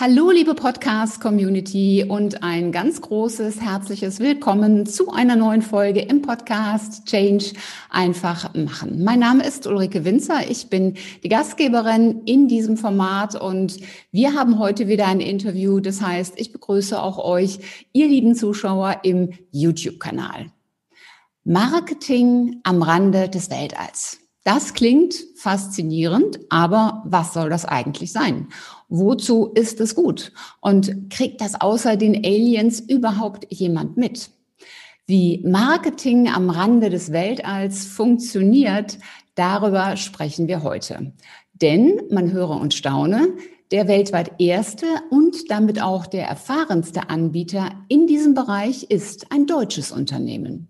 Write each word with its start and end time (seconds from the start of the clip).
Hallo, 0.00 0.30
liebe 0.30 0.54
Podcast-Community 0.54 2.04
und 2.08 2.44
ein 2.44 2.70
ganz 2.70 3.00
großes, 3.00 3.60
herzliches 3.60 4.20
Willkommen 4.20 4.86
zu 4.86 5.10
einer 5.10 5.34
neuen 5.34 5.60
Folge 5.60 6.02
im 6.02 6.22
Podcast 6.22 7.04
Change 7.06 7.46
einfach 7.90 8.54
machen. 8.54 9.02
Mein 9.02 9.18
Name 9.18 9.44
ist 9.44 9.66
Ulrike 9.66 10.04
Winzer. 10.04 10.48
Ich 10.48 10.70
bin 10.70 10.94
die 11.24 11.28
Gastgeberin 11.28 12.22
in 12.26 12.46
diesem 12.46 12.76
Format 12.76 13.34
und 13.34 13.80
wir 14.12 14.34
haben 14.34 14.60
heute 14.60 14.86
wieder 14.86 15.08
ein 15.08 15.18
Interview. 15.18 15.80
Das 15.80 16.00
heißt, 16.00 16.34
ich 16.36 16.52
begrüße 16.52 17.02
auch 17.02 17.18
euch, 17.18 17.58
ihr 17.92 18.06
lieben 18.06 18.36
Zuschauer 18.36 19.00
im 19.02 19.32
YouTube-Kanal. 19.50 20.52
Marketing 21.42 22.60
am 22.62 22.82
Rande 22.82 23.28
des 23.28 23.50
Weltalls. 23.50 24.20
Das 24.44 24.74
klingt 24.74 25.16
faszinierend, 25.34 26.38
aber 26.50 27.02
was 27.04 27.34
soll 27.34 27.50
das 27.50 27.64
eigentlich 27.64 28.12
sein? 28.12 28.46
Wozu 28.88 29.50
ist 29.54 29.80
es 29.80 29.94
gut? 29.94 30.32
Und 30.60 31.10
kriegt 31.10 31.40
das 31.40 31.60
außer 31.60 31.96
den 31.96 32.16
Aliens 32.24 32.80
überhaupt 32.80 33.46
jemand 33.50 33.96
mit? 33.96 34.30
Wie 35.06 35.42
Marketing 35.46 36.28
am 36.28 36.50
Rande 36.50 36.90
des 36.90 37.12
Weltalls 37.12 37.86
funktioniert, 37.86 38.98
darüber 39.34 39.96
sprechen 39.96 40.48
wir 40.48 40.62
heute. 40.62 41.12
Denn, 41.52 42.02
man 42.10 42.32
höre 42.32 42.50
und 42.60 42.74
staune, 42.74 43.28
der 43.70 43.88
weltweit 43.88 44.32
erste 44.38 44.86
und 45.10 45.50
damit 45.50 45.82
auch 45.82 46.06
der 46.06 46.26
erfahrenste 46.26 47.10
Anbieter 47.10 47.70
in 47.88 48.06
diesem 48.06 48.34
Bereich 48.34 48.84
ist 48.84 49.30
ein 49.30 49.46
deutsches 49.46 49.92
Unternehmen. 49.92 50.68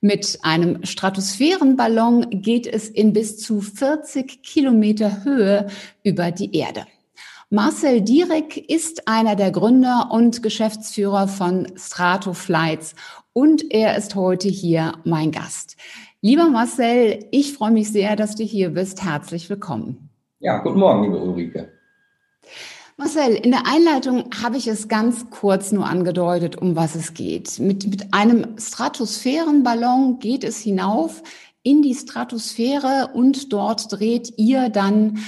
Mit 0.00 0.38
einem 0.42 0.84
Stratosphärenballon 0.84 2.30
geht 2.30 2.66
es 2.66 2.88
in 2.88 3.12
bis 3.12 3.38
zu 3.38 3.60
40 3.60 4.42
Kilometer 4.42 5.24
Höhe 5.24 5.66
über 6.02 6.30
die 6.30 6.56
Erde. 6.56 6.86
Marcel 7.52 8.00
Dierek 8.00 8.70
ist 8.70 9.08
einer 9.08 9.34
der 9.34 9.50
Gründer 9.50 10.10
und 10.12 10.40
Geschäftsführer 10.40 11.26
von 11.26 11.66
Stratoflights 11.74 12.94
und 13.32 13.72
er 13.72 13.96
ist 13.96 14.14
heute 14.14 14.46
hier 14.46 14.92
mein 15.02 15.32
Gast. 15.32 15.76
Lieber 16.20 16.48
Marcel, 16.48 17.26
ich 17.32 17.54
freue 17.54 17.72
mich 17.72 17.90
sehr, 17.90 18.14
dass 18.14 18.36
du 18.36 18.44
hier 18.44 18.70
bist. 18.70 19.02
Herzlich 19.02 19.50
willkommen. 19.50 20.10
Ja, 20.38 20.58
guten 20.58 20.78
Morgen, 20.78 21.02
liebe 21.02 21.18
Ulrike. 21.18 21.72
Marcel, 22.96 23.34
in 23.34 23.50
der 23.50 23.66
Einleitung 23.66 24.26
habe 24.40 24.56
ich 24.56 24.68
es 24.68 24.86
ganz 24.86 25.28
kurz 25.30 25.72
nur 25.72 25.86
angedeutet, 25.86 26.54
um 26.54 26.76
was 26.76 26.94
es 26.94 27.14
geht. 27.14 27.58
Mit, 27.58 27.84
mit 27.84 28.14
einem 28.14 28.58
Stratosphärenballon 28.58 30.20
geht 30.20 30.44
es 30.44 30.60
hinauf 30.60 31.20
in 31.62 31.82
die 31.82 31.94
Stratosphäre 31.94 33.10
und 33.12 33.52
dort 33.52 33.92
dreht 33.92 34.32
ihr 34.38 34.70
dann 34.70 35.18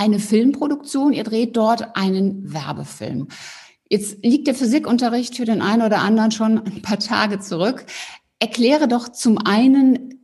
eine 0.00 0.18
Filmproduktion, 0.18 1.12
ihr 1.12 1.24
dreht 1.24 1.58
dort 1.58 1.94
einen 1.94 2.54
Werbefilm. 2.54 3.28
Jetzt 3.90 4.24
liegt 4.24 4.46
der 4.46 4.54
Physikunterricht 4.54 5.36
für 5.36 5.44
den 5.44 5.60
einen 5.60 5.82
oder 5.82 5.98
anderen 5.98 6.30
schon 6.30 6.58
ein 6.58 6.80
paar 6.80 6.98
Tage 6.98 7.38
zurück. 7.38 7.84
Erkläre 8.38 8.88
doch 8.88 9.10
zum 9.10 9.36
einen, 9.36 10.14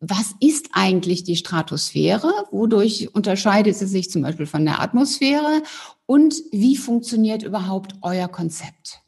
was 0.00 0.34
ist 0.40 0.70
eigentlich 0.72 1.24
die 1.24 1.36
Stratosphäre? 1.36 2.30
Wodurch 2.50 3.14
unterscheidet 3.14 3.74
sie 3.74 3.86
sich 3.86 4.10
zum 4.10 4.20
Beispiel 4.20 4.44
von 4.44 4.66
der 4.66 4.82
Atmosphäre? 4.82 5.62
Und 6.04 6.34
wie 6.50 6.76
funktioniert 6.76 7.42
überhaupt 7.42 7.94
euer 8.02 8.28
Konzept? 8.28 9.00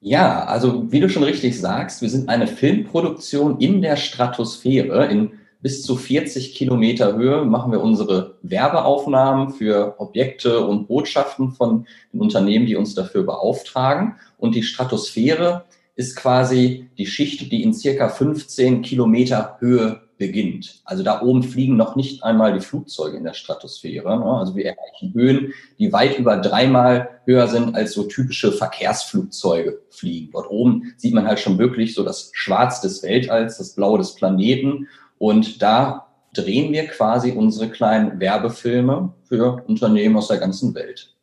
Ja, 0.00 0.44
also 0.44 0.90
wie 0.90 1.00
du 1.00 1.10
schon 1.10 1.24
richtig 1.24 1.60
sagst, 1.60 2.00
wir 2.00 2.08
sind 2.08 2.30
eine 2.30 2.46
Filmproduktion 2.46 3.58
in 3.58 3.82
der 3.82 3.96
Stratosphäre 3.96 5.06
in 5.06 5.32
bis 5.60 5.82
zu 5.82 5.96
40 5.96 6.54
Kilometer 6.54 7.16
Höhe 7.16 7.44
machen 7.44 7.72
wir 7.72 7.80
unsere 7.80 8.36
Werbeaufnahmen 8.42 9.50
für 9.50 9.96
Objekte 9.98 10.64
und 10.64 10.86
Botschaften 10.86 11.52
von 11.52 11.86
den 12.12 12.20
Unternehmen, 12.20 12.66
die 12.66 12.76
uns 12.76 12.94
dafür 12.94 13.24
beauftragen. 13.24 14.16
Und 14.36 14.54
die 14.54 14.62
Stratosphäre 14.62 15.64
ist 15.96 16.14
quasi 16.14 16.88
die 16.96 17.06
Schicht, 17.06 17.50
die 17.50 17.62
in 17.64 17.74
circa 17.74 18.08
15 18.08 18.82
Kilometer 18.82 19.56
Höhe 19.58 20.02
beginnt. 20.16 20.80
Also 20.84 21.02
da 21.02 21.22
oben 21.22 21.42
fliegen 21.42 21.76
noch 21.76 21.96
nicht 21.96 22.24
einmal 22.24 22.52
die 22.52 22.60
Flugzeuge 22.60 23.16
in 23.16 23.24
der 23.24 23.34
Stratosphäre. 23.34 24.18
Ne? 24.18 24.24
Also 24.24 24.54
wir 24.54 24.66
erreichen 24.66 25.14
Höhen, 25.14 25.52
die 25.78 25.92
weit 25.92 26.18
über 26.18 26.36
dreimal 26.36 27.20
höher 27.24 27.46
sind, 27.46 27.74
als 27.74 27.92
so 27.92 28.04
typische 28.04 28.52
Verkehrsflugzeuge 28.52 29.80
fliegen. 29.90 30.30
Dort 30.32 30.50
oben 30.50 30.94
sieht 30.96 31.14
man 31.14 31.26
halt 31.26 31.40
schon 31.40 31.58
wirklich 31.58 31.94
so 31.94 32.04
das 32.04 32.30
Schwarz 32.32 32.80
des 32.80 33.02
Weltalls, 33.02 33.58
das 33.58 33.74
Blau 33.74 33.96
des 33.96 34.14
Planeten 34.14 34.88
und 35.18 35.62
da 35.62 36.06
drehen 36.34 36.72
wir 36.72 36.86
quasi 36.86 37.32
unsere 37.32 37.70
kleinen 37.70 38.20
Werbefilme 38.20 39.12
für 39.24 39.64
Unternehmen 39.66 40.16
aus 40.16 40.28
der 40.28 40.38
ganzen 40.38 40.74
Welt. 40.74 41.14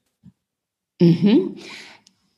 Mhm. 1.00 1.56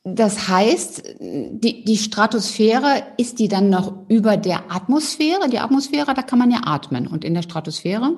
Das 0.04 0.48
heißt, 0.48 1.16
die, 1.20 1.84
die 1.84 1.96
Stratosphäre, 1.96 3.02
ist 3.18 3.38
die 3.38 3.48
dann 3.48 3.68
noch 3.68 3.92
über 4.08 4.36
der 4.36 4.70
Atmosphäre? 4.70 5.48
Die 5.50 5.58
Atmosphäre, 5.58 6.14
da 6.14 6.22
kann 6.22 6.38
man 6.38 6.50
ja 6.50 6.60
atmen. 6.64 7.06
Und 7.06 7.24
in 7.24 7.34
der 7.34 7.42
Stratosphäre? 7.42 8.16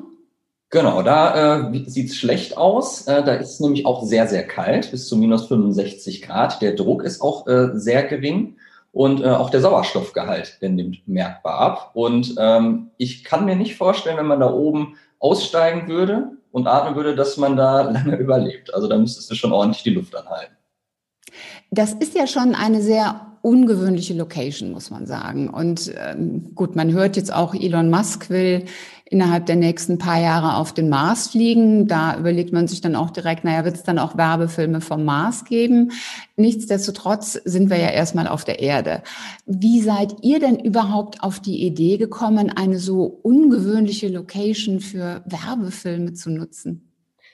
Genau, 0.68 1.02
da 1.02 1.68
äh, 1.72 1.84
sieht 1.86 2.10
es 2.10 2.16
schlecht 2.16 2.56
aus. 2.56 3.08
Äh, 3.08 3.24
da 3.24 3.34
ist 3.34 3.54
es 3.54 3.60
nämlich 3.60 3.86
auch 3.86 4.04
sehr, 4.04 4.28
sehr 4.28 4.46
kalt, 4.46 4.92
bis 4.92 5.08
zu 5.08 5.16
minus 5.16 5.48
65 5.48 6.22
Grad. 6.22 6.62
Der 6.62 6.76
Druck 6.76 7.02
ist 7.02 7.20
auch 7.20 7.48
äh, 7.48 7.70
sehr 7.74 8.04
gering. 8.04 8.56
Und 8.92 9.22
äh, 9.22 9.28
auch 9.28 9.50
der 9.50 9.60
Sauerstoffgehalt, 9.60 10.58
der 10.62 10.70
nimmt 10.70 11.06
merkbar 11.06 11.58
ab. 11.58 11.90
Und 11.94 12.34
ähm, 12.38 12.90
ich 12.96 13.22
kann 13.22 13.44
mir 13.44 13.56
nicht 13.56 13.76
vorstellen, 13.76 14.16
wenn 14.16 14.26
man 14.26 14.40
da 14.40 14.52
oben 14.52 14.96
aussteigen 15.20 15.86
würde 15.88 16.32
und 16.50 16.66
atmen 16.66 16.96
würde, 16.96 17.14
dass 17.14 17.36
man 17.36 17.56
da 17.56 17.82
lange 17.90 18.16
überlebt. 18.16 18.74
Also 18.74 18.88
da 18.88 18.98
müsstest 18.98 19.30
du 19.30 19.34
schon 19.34 19.52
ordentlich 19.52 19.82
die 19.82 19.90
Luft 19.90 20.16
anhalten. 20.16 20.54
Das 21.70 21.92
ist 21.92 22.16
ja 22.16 22.26
schon 22.26 22.56
eine 22.56 22.82
sehr 22.82 23.26
ungewöhnliche 23.42 24.14
Location, 24.14 24.72
muss 24.72 24.90
man 24.90 25.06
sagen. 25.06 25.48
Und 25.48 25.92
ähm, 25.96 26.54
gut, 26.54 26.76
man 26.76 26.92
hört 26.92 27.16
jetzt 27.16 27.32
auch, 27.32 27.54
Elon 27.54 27.90
Musk 27.90 28.28
will 28.28 28.66
innerhalb 29.10 29.46
der 29.46 29.56
nächsten 29.56 29.98
paar 29.98 30.20
Jahre 30.20 30.56
auf 30.56 30.72
den 30.72 30.88
Mars 30.88 31.28
fliegen. 31.28 31.88
Da 31.88 32.16
überlegt 32.16 32.52
man 32.52 32.68
sich 32.68 32.80
dann 32.80 32.94
auch 32.94 33.10
direkt, 33.10 33.42
naja, 33.44 33.64
wird 33.64 33.74
es 33.74 33.82
dann 33.82 33.98
auch 33.98 34.16
Werbefilme 34.16 34.80
vom 34.80 35.04
Mars 35.04 35.44
geben? 35.44 35.90
Nichtsdestotrotz 36.36 37.32
sind 37.44 37.70
wir 37.70 37.78
ja 37.78 37.88
erstmal 37.88 38.28
auf 38.28 38.44
der 38.44 38.60
Erde. 38.60 39.02
Wie 39.46 39.80
seid 39.80 40.14
ihr 40.22 40.38
denn 40.38 40.60
überhaupt 40.60 41.24
auf 41.24 41.40
die 41.40 41.66
Idee 41.66 41.98
gekommen, 41.98 42.50
eine 42.54 42.78
so 42.78 43.04
ungewöhnliche 43.22 44.08
Location 44.08 44.78
für 44.78 45.22
Werbefilme 45.26 46.14
zu 46.14 46.30
nutzen? 46.30 46.86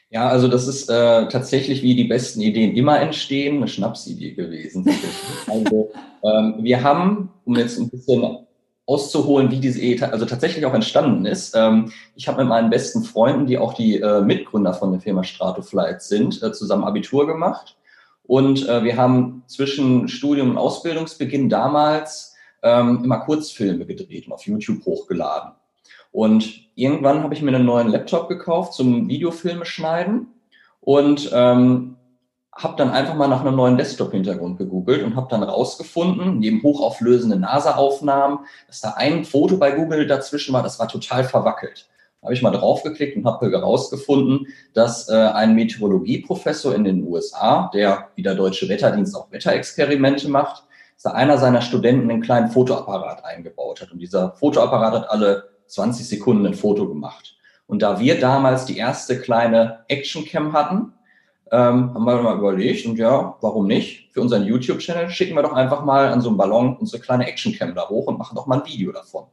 Ja, 0.08 0.28
also 0.28 0.48
das 0.48 0.66
ist 0.66 0.88
äh, 0.88 1.28
tatsächlich, 1.28 1.82
wie 1.82 1.94
die 1.94 2.04
besten 2.04 2.40
Ideen 2.40 2.74
immer 2.74 2.98
entstehen, 3.00 3.56
eine 3.56 3.68
Schnapsidee 3.68 4.32
gewesen. 4.32 4.88
also 5.46 5.90
ähm, 6.24 6.54
wir 6.60 6.82
haben, 6.82 7.30
um 7.44 7.54
jetzt 7.56 7.78
ein 7.78 7.90
bisschen 7.90 8.45
auszuholen, 8.86 9.50
wie 9.50 9.58
diese 9.58 9.80
Idee 9.80 10.04
also 10.04 10.24
tatsächlich 10.26 10.64
auch 10.64 10.74
entstanden 10.74 11.26
ist. 11.26 11.54
Ähm, 11.56 11.92
ich 12.14 12.28
habe 12.28 12.38
mit 12.38 12.48
meinen 12.48 12.70
besten 12.70 13.02
Freunden, 13.02 13.46
die 13.46 13.58
auch 13.58 13.74
die 13.74 14.00
äh, 14.00 14.22
Mitgründer 14.22 14.74
von 14.74 14.92
der 14.92 15.00
Firma 15.00 15.24
Stratoflight 15.24 16.02
sind, 16.02 16.42
äh, 16.42 16.52
zusammen 16.52 16.84
Abitur 16.84 17.26
gemacht. 17.26 17.76
Und 18.24 18.68
äh, 18.68 18.84
wir 18.84 18.96
haben 18.96 19.42
zwischen 19.46 20.08
Studium 20.08 20.50
und 20.50 20.58
Ausbildungsbeginn 20.58 21.48
damals 21.48 22.34
ähm, 22.62 23.00
immer 23.04 23.18
Kurzfilme 23.18 23.86
gedreht 23.86 24.26
und 24.26 24.32
auf 24.32 24.46
YouTube 24.46 24.84
hochgeladen. 24.84 25.52
Und 26.12 26.70
irgendwann 26.76 27.22
habe 27.22 27.34
ich 27.34 27.42
mir 27.42 27.54
einen 27.54 27.66
neuen 27.66 27.88
Laptop 27.88 28.28
gekauft 28.28 28.72
zum 28.72 29.08
Videofilme 29.08 29.66
schneiden 29.66 30.28
und 30.80 31.30
ähm, 31.32 31.96
habe 32.56 32.76
dann 32.76 32.90
einfach 32.90 33.14
mal 33.14 33.28
nach 33.28 33.42
einem 33.42 33.56
neuen 33.56 33.76
Desktop-Hintergrund 33.76 34.58
gegoogelt 34.58 35.02
und 35.02 35.14
habe 35.14 35.28
dann 35.30 35.42
rausgefunden, 35.42 36.38
neben 36.38 36.62
hochauflösenden 36.62 37.40
NASA-Aufnahmen, 37.40 38.40
dass 38.66 38.80
da 38.80 38.94
ein 38.96 39.24
Foto 39.24 39.58
bei 39.58 39.72
Google 39.72 40.06
dazwischen 40.06 40.54
war, 40.54 40.62
das 40.62 40.78
war 40.78 40.88
total 40.88 41.24
verwackelt. 41.24 41.88
Da 42.20 42.26
habe 42.26 42.34
ich 42.34 42.42
mal 42.42 42.50
draufgeklickt 42.50 43.16
und 43.16 43.26
habe 43.26 43.50
herausgefunden, 43.50 44.48
dass 44.72 45.08
äh, 45.08 45.14
ein 45.14 45.54
Meteorologieprofessor 45.54 46.74
in 46.74 46.84
den 46.84 47.06
USA, 47.06 47.70
der 47.74 48.08
wie 48.14 48.22
der 48.22 48.34
Deutsche 48.34 48.68
Wetterdienst 48.68 49.14
auch 49.14 49.30
Wetterexperimente 49.30 50.28
macht, 50.30 50.64
dass 50.94 51.02
da 51.02 51.10
einer 51.10 51.36
seiner 51.36 51.60
Studenten 51.60 52.10
einen 52.10 52.22
kleinen 52.22 52.48
Fotoapparat 52.48 53.24
eingebaut 53.24 53.82
hat. 53.82 53.92
Und 53.92 53.98
dieser 53.98 54.32
Fotoapparat 54.32 54.94
hat 54.94 55.10
alle 55.10 55.50
20 55.66 56.08
Sekunden 56.08 56.46
ein 56.46 56.54
Foto 56.54 56.88
gemacht. 56.88 57.36
Und 57.66 57.82
da 57.82 58.00
wir 58.00 58.18
damals 58.18 58.64
die 58.64 58.78
erste 58.78 59.20
kleine 59.20 59.84
Actioncam 59.88 60.52
hatten, 60.54 60.94
ähm, 61.52 61.94
haben 61.94 62.04
wir 62.04 62.22
mal 62.22 62.38
überlegt 62.38 62.86
und 62.86 62.98
ja, 62.98 63.36
warum 63.40 63.66
nicht? 63.66 64.12
Für 64.12 64.20
unseren 64.20 64.44
YouTube-Channel 64.44 65.10
schicken 65.10 65.34
wir 65.34 65.42
doch 65.42 65.52
einfach 65.52 65.84
mal 65.84 66.08
an 66.08 66.20
so 66.20 66.28
einen 66.28 66.38
Ballon 66.38 66.76
unsere 66.76 67.00
kleine 67.00 67.26
Actioncam 67.26 67.74
da 67.74 67.88
hoch 67.88 68.06
und 68.06 68.18
machen 68.18 68.34
doch 68.34 68.46
mal 68.46 68.60
ein 68.60 68.66
Video 68.66 68.92
davon. 68.92 69.24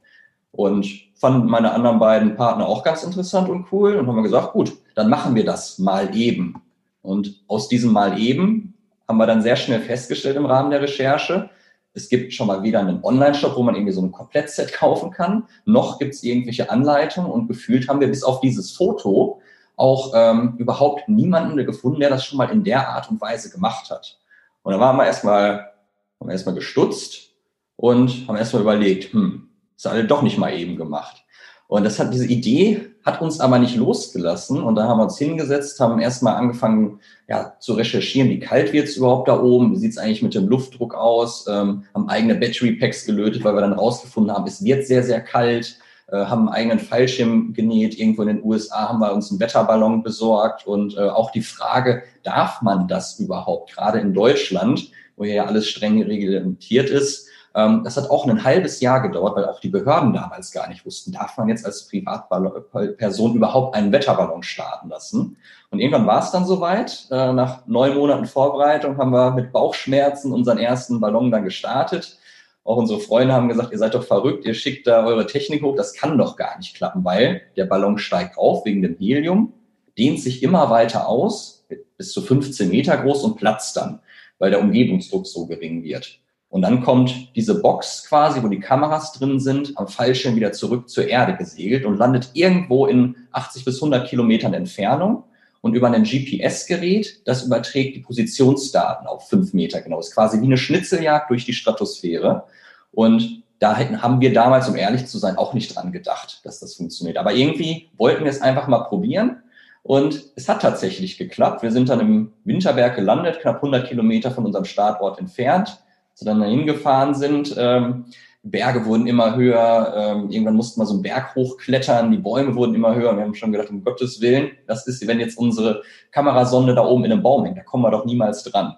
Und 0.52 0.86
fanden 1.14 1.48
meine 1.48 1.72
anderen 1.72 1.98
beiden 1.98 2.36
Partner 2.36 2.68
auch 2.68 2.84
ganz 2.84 3.02
interessant 3.02 3.48
und 3.48 3.66
cool 3.72 3.96
und 3.96 4.06
haben 4.06 4.22
gesagt, 4.22 4.52
gut, 4.52 4.72
dann 4.94 5.10
machen 5.10 5.34
wir 5.34 5.44
das 5.44 5.78
mal 5.78 6.16
eben. 6.16 6.62
Und 7.02 7.42
aus 7.48 7.68
diesem 7.68 7.92
mal 7.92 8.20
eben 8.20 8.74
haben 9.08 9.18
wir 9.18 9.26
dann 9.26 9.42
sehr 9.42 9.56
schnell 9.56 9.80
festgestellt 9.80 10.36
im 10.36 10.46
Rahmen 10.46 10.70
der 10.70 10.82
Recherche, 10.82 11.50
es 11.94 12.08
gibt 12.08 12.32
schon 12.32 12.48
mal 12.48 12.62
wieder 12.64 12.80
einen 12.80 13.02
Online-Shop, 13.04 13.56
wo 13.56 13.62
man 13.62 13.76
irgendwie 13.76 13.92
so 13.92 14.02
ein 14.02 14.10
Komplettset 14.10 14.72
kaufen 14.72 15.12
kann. 15.12 15.44
Noch 15.64 16.00
gibt 16.00 16.14
es 16.14 16.24
irgendwelche 16.24 16.68
Anleitungen 16.68 17.30
und 17.30 17.46
gefühlt 17.46 17.88
haben 17.88 18.00
wir 18.00 18.08
bis 18.08 18.24
auf 18.24 18.40
dieses 18.40 18.72
Foto 18.72 19.33
auch 19.76 20.12
ähm, 20.14 20.54
überhaupt 20.58 21.08
niemanden 21.08 21.56
gefunden, 21.64 22.00
der 22.00 22.10
das 22.10 22.24
schon 22.24 22.38
mal 22.38 22.50
in 22.50 22.64
der 22.64 22.88
Art 22.88 23.10
und 23.10 23.20
Weise 23.20 23.50
gemacht 23.50 23.90
hat. 23.90 24.18
Und 24.62 24.72
da 24.72 24.80
waren 24.80 24.96
wir 24.96 25.06
erstmal, 25.06 25.72
haben 26.20 26.28
wir 26.28 26.32
erstmal 26.32 26.54
gestutzt 26.54 27.30
und 27.76 28.28
haben 28.28 28.36
erstmal 28.36 28.62
überlegt, 28.62 29.12
hm, 29.12 29.48
ist 29.76 29.86
alle 29.86 30.04
doch 30.04 30.22
nicht 30.22 30.38
mal 30.38 30.52
eben 30.54 30.76
gemacht. 30.76 31.24
Und 31.66 31.84
das 31.84 31.98
hat 31.98 32.12
diese 32.12 32.26
Idee 32.26 32.94
hat 33.04 33.20
uns 33.20 33.38
aber 33.38 33.58
nicht 33.58 33.76
losgelassen. 33.76 34.62
Und 34.62 34.76
dann 34.76 34.88
haben 34.88 34.98
wir 34.98 35.04
uns 35.04 35.18
hingesetzt, 35.18 35.78
haben 35.78 36.00
erstmal 36.00 36.36
angefangen 36.36 37.00
ja, 37.28 37.54
zu 37.60 37.74
recherchieren, 37.74 38.30
wie 38.30 38.40
kalt 38.40 38.72
wird 38.72 38.88
es 38.88 38.96
überhaupt 38.96 39.28
da 39.28 39.40
oben, 39.40 39.72
wie 39.72 39.76
sieht 39.76 39.92
es 39.92 39.98
eigentlich 39.98 40.22
mit 40.22 40.34
dem 40.34 40.48
Luftdruck 40.48 40.94
aus, 40.94 41.46
ähm, 41.46 41.84
haben 41.94 42.08
eigene 42.08 42.34
Battery 42.34 42.72
Packs 42.72 43.04
gelötet, 43.04 43.44
weil 43.44 43.54
wir 43.54 43.60
dann 43.60 43.74
rausgefunden 43.74 44.34
haben, 44.34 44.46
es 44.46 44.64
wird 44.64 44.86
sehr, 44.86 45.02
sehr 45.02 45.20
kalt, 45.20 45.78
haben 46.12 46.48
einen 46.48 46.56
eigenen 46.56 46.78
Fallschirm 46.78 47.52
genäht. 47.54 47.98
Irgendwo 47.98 48.22
in 48.22 48.28
den 48.28 48.44
USA 48.44 48.88
haben 48.88 49.00
wir 49.00 49.12
uns 49.12 49.30
einen 49.30 49.40
Wetterballon 49.40 50.02
besorgt. 50.02 50.66
Und 50.66 50.96
äh, 50.96 51.00
auch 51.00 51.30
die 51.30 51.42
Frage, 51.42 52.02
darf 52.22 52.62
man 52.62 52.88
das 52.88 53.18
überhaupt, 53.18 53.74
gerade 53.74 54.00
in 54.00 54.12
Deutschland, 54.12 54.90
wo 55.16 55.24
ja 55.24 55.46
alles 55.46 55.68
streng 55.68 56.02
reglementiert 56.02 56.90
ist, 56.90 57.28
ähm, 57.54 57.82
das 57.84 57.96
hat 57.96 58.10
auch 58.10 58.26
ein 58.26 58.42
halbes 58.42 58.80
Jahr 58.80 59.00
gedauert, 59.00 59.36
weil 59.36 59.44
auch 59.44 59.60
die 59.60 59.68
Behörden 59.68 60.12
damals 60.12 60.50
gar 60.50 60.68
nicht 60.68 60.84
wussten, 60.84 61.12
darf 61.12 61.36
man 61.36 61.48
jetzt 61.48 61.64
als 61.64 61.86
Privatperson 61.86 63.36
überhaupt 63.36 63.76
einen 63.76 63.92
Wetterballon 63.92 64.42
starten 64.42 64.88
lassen. 64.88 65.36
Und 65.70 65.78
irgendwann 65.78 66.06
war 66.06 66.22
es 66.22 66.32
dann 66.32 66.46
soweit. 66.46 67.06
Äh, 67.10 67.32
nach 67.32 67.66
neun 67.66 67.96
Monaten 67.96 68.26
Vorbereitung 68.26 68.98
haben 68.98 69.12
wir 69.12 69.30
mit 69.30 69.52
Bauchschmerzen 69.52 70.32
unseren 70.32 70.58
ersten 70.58 71.00
Ballon 71.00 71.30
dann 71.30 71.44
gestartet. 71.44 72.18
Auch 72.64 72.78
unsere 72.78 72.98
Freunde 72.98 73.34
haben 73.34 73.48
gesagt, 73.48 73.72
ihr 73.72 73.78
seid 73.78 73.94
doch 73.94 74.04
verrückt, 74.04 74.46
ihr 74.46 74.54
schickt 74.54 74.86
da 74.86 75.04
eure 75.04 75.26
Technik 75.26 75.62
hoch. 75.62 75.76
Das 75.76 75.92
kann 75.92 76.16
doch 76.16 76.36
gar 76.36 76.56
nicht 76.56 76.74
klappen, 76.74 77.04
weil 77.04 77.42
der 77.56 77.66
Ballon 77.66 77.98
steigt 77.98 78.38
auf 78.38 78.64
wegen 78.64 78.80
dem 78.80 78.96
Helium, 78.98 79.52
dehnt 79.98 80.20
sich 80.20 80.42
immer 80.42 80.70
weiter 80.70 81.06
aus, 81.06 81.66
bis 81.98 82.12
zu 82.12 82.22
15 82.22 82.70
Meter 82.70 82.96
groß 82.96 83.22
und 83.22 83.36
platzt 83.36 83.76
dann, 83.76 84.00
weil 84.38 84.50
der 84.50 84.60
Umgebungsdruck 84.60 85.26
so 85.26 85.46
gering 85.46 85.84
wird. 85.84 86.20
Und 86.48 86.62
dann 86.62 86.82
kommt 86.82 87.36
diese 87.36 87.60
Box 87.60 88.06
quasi, 88.08 88.42
wo 88.42 88.48
die 88.48 88.60
Kameras 88.60 89.12
drin 89.12 89.40
sind, 89.40 89.76
am 89.76 89.88
Fallschirm 89.88 90.36
wieder 90.36 90.52
zurück 90.52 90.88
zur 90.88 91.08
Erde 91.08 91.36
gesegelt 91.36 91.84
und 91.84 91.98
landet 91.98 92.30
irgendwo 92.32 92.86
in 92.86 93.16
80 93.32 93.64
bis 93.64 93.76
100 93.76 94.08
Kilometern 94.08 94.54
Entfernung. 94.54 95.24
Und 95.64 95.74
über 95.74 95.90
ein 95.90 96.04
GPS-Gerät, 96.04 97.26
das 97.26 97.46
überträgt 97.46 97.96
die 97.96 98.00
Positionsdaten 98.00 99.06
auf 99.06 99.30
fünf 99.30 99.54
Meter 99.54 99.80
genau. 99.80 99.96
Das 99.96 100.08
ist 100.08 100.14
quasi 100.14 100.38
wie 100.42 100.44
eine 100.44 100.58
Schnitzeljagd 100.58 101.30
durch 101.30 101.46
die 101.46 101.54
Stratosphäre. 101.54 102.44
Und 102.92 103.42
da 103.60 103.78
haben 103.78 104.20
wir 104.20 104.34
damals, 104.34 104.68
um 104.68 104.76
ehrlich 104.76 105.06
zu 105.06 105.16
sein, 105.16 105.38
auch 105.38 105.54
nicht 105.54 105.74
dran 105.74 105.90
gedacht, 105.90 106.42
dass 106.44 106.60
das 106.60 106.74
funktioniert. 106.74 107.16
Aber 107.16 107.32
irgendwie 107.32 107.88
wollten 107.96 108.24
wir 108.24 108.30
es 108.30 108.42
einfach 108.42 108.68
mal 108.68 108.80
probieren. 108.80 109.42
Und 109.82 110.24
es 110.36 110.50
hat 110.50 110.60
tatsächlich 110.60 111.16
geklappt. 111.16 111.62
Wir 111.62 111.72
sind 111.72 111.88
dann 111.88 112.00
im 112.00 112.32
Winterberg 112.44 112.94
gelandet, 112.94 113.40
knapp 113.40 113.56
100 113.56 113.88
Kilometer 113.88 114.32
von 114.32 114.44
unserem 114.44 114.66
Startort 114.66 115.18
entfernt 115.18 115.78
sie 116.14 116.24
dann 116.24 116.40
dahin 116.40 116.66
gefahren 116.66 117.14
sind. 117.14 117.54
Ähm, 117.58 118.06
Berge 118.44 118.84
wurden 118.84 119.06
immer 119.06 119.36
höher, 119.36 119.94
ähm, 119.96 120.30
irgendwann 120.30 120.56
mussten 120.56 120.80
wir 120.80 120.86
so 120.86 120.92
einen 120.92 121.02
Berg 121.02 121.34
hochklettern, 121.34 122.10
die 122.10 122.18
Bäume 122.18 122.54
wurden 122.54 122.74
immer 122.74 122.94
höher. 122.94 123.16
Wir 123.16 123.24
haben 123.24 123.34
schon 123.34 123.52
gedacht, 123.52 123.70
um 123.70 123.82
Gottes 123.82 124.20
Willen, 124.20 124.50
das 124.66 124.86
ist, 124.86 125.06
wenn 125.06 125.18
jetzt 125.18 125.38
unsere 125.38 125.82
Kamerasonde 126.10 126.74
da 126.74 126.84
oben 126.84 127.06
in 127.06 127.12
einem 127.12 127.22
Baum 127.22 127.44
hängt, 127.44 127.56
da 127.56 127.62
kommen 127.62 127.84
wir 127.84 127.90
doch 127.90 128.04
niemals 128.04 128.44
dran. 128.44 128.76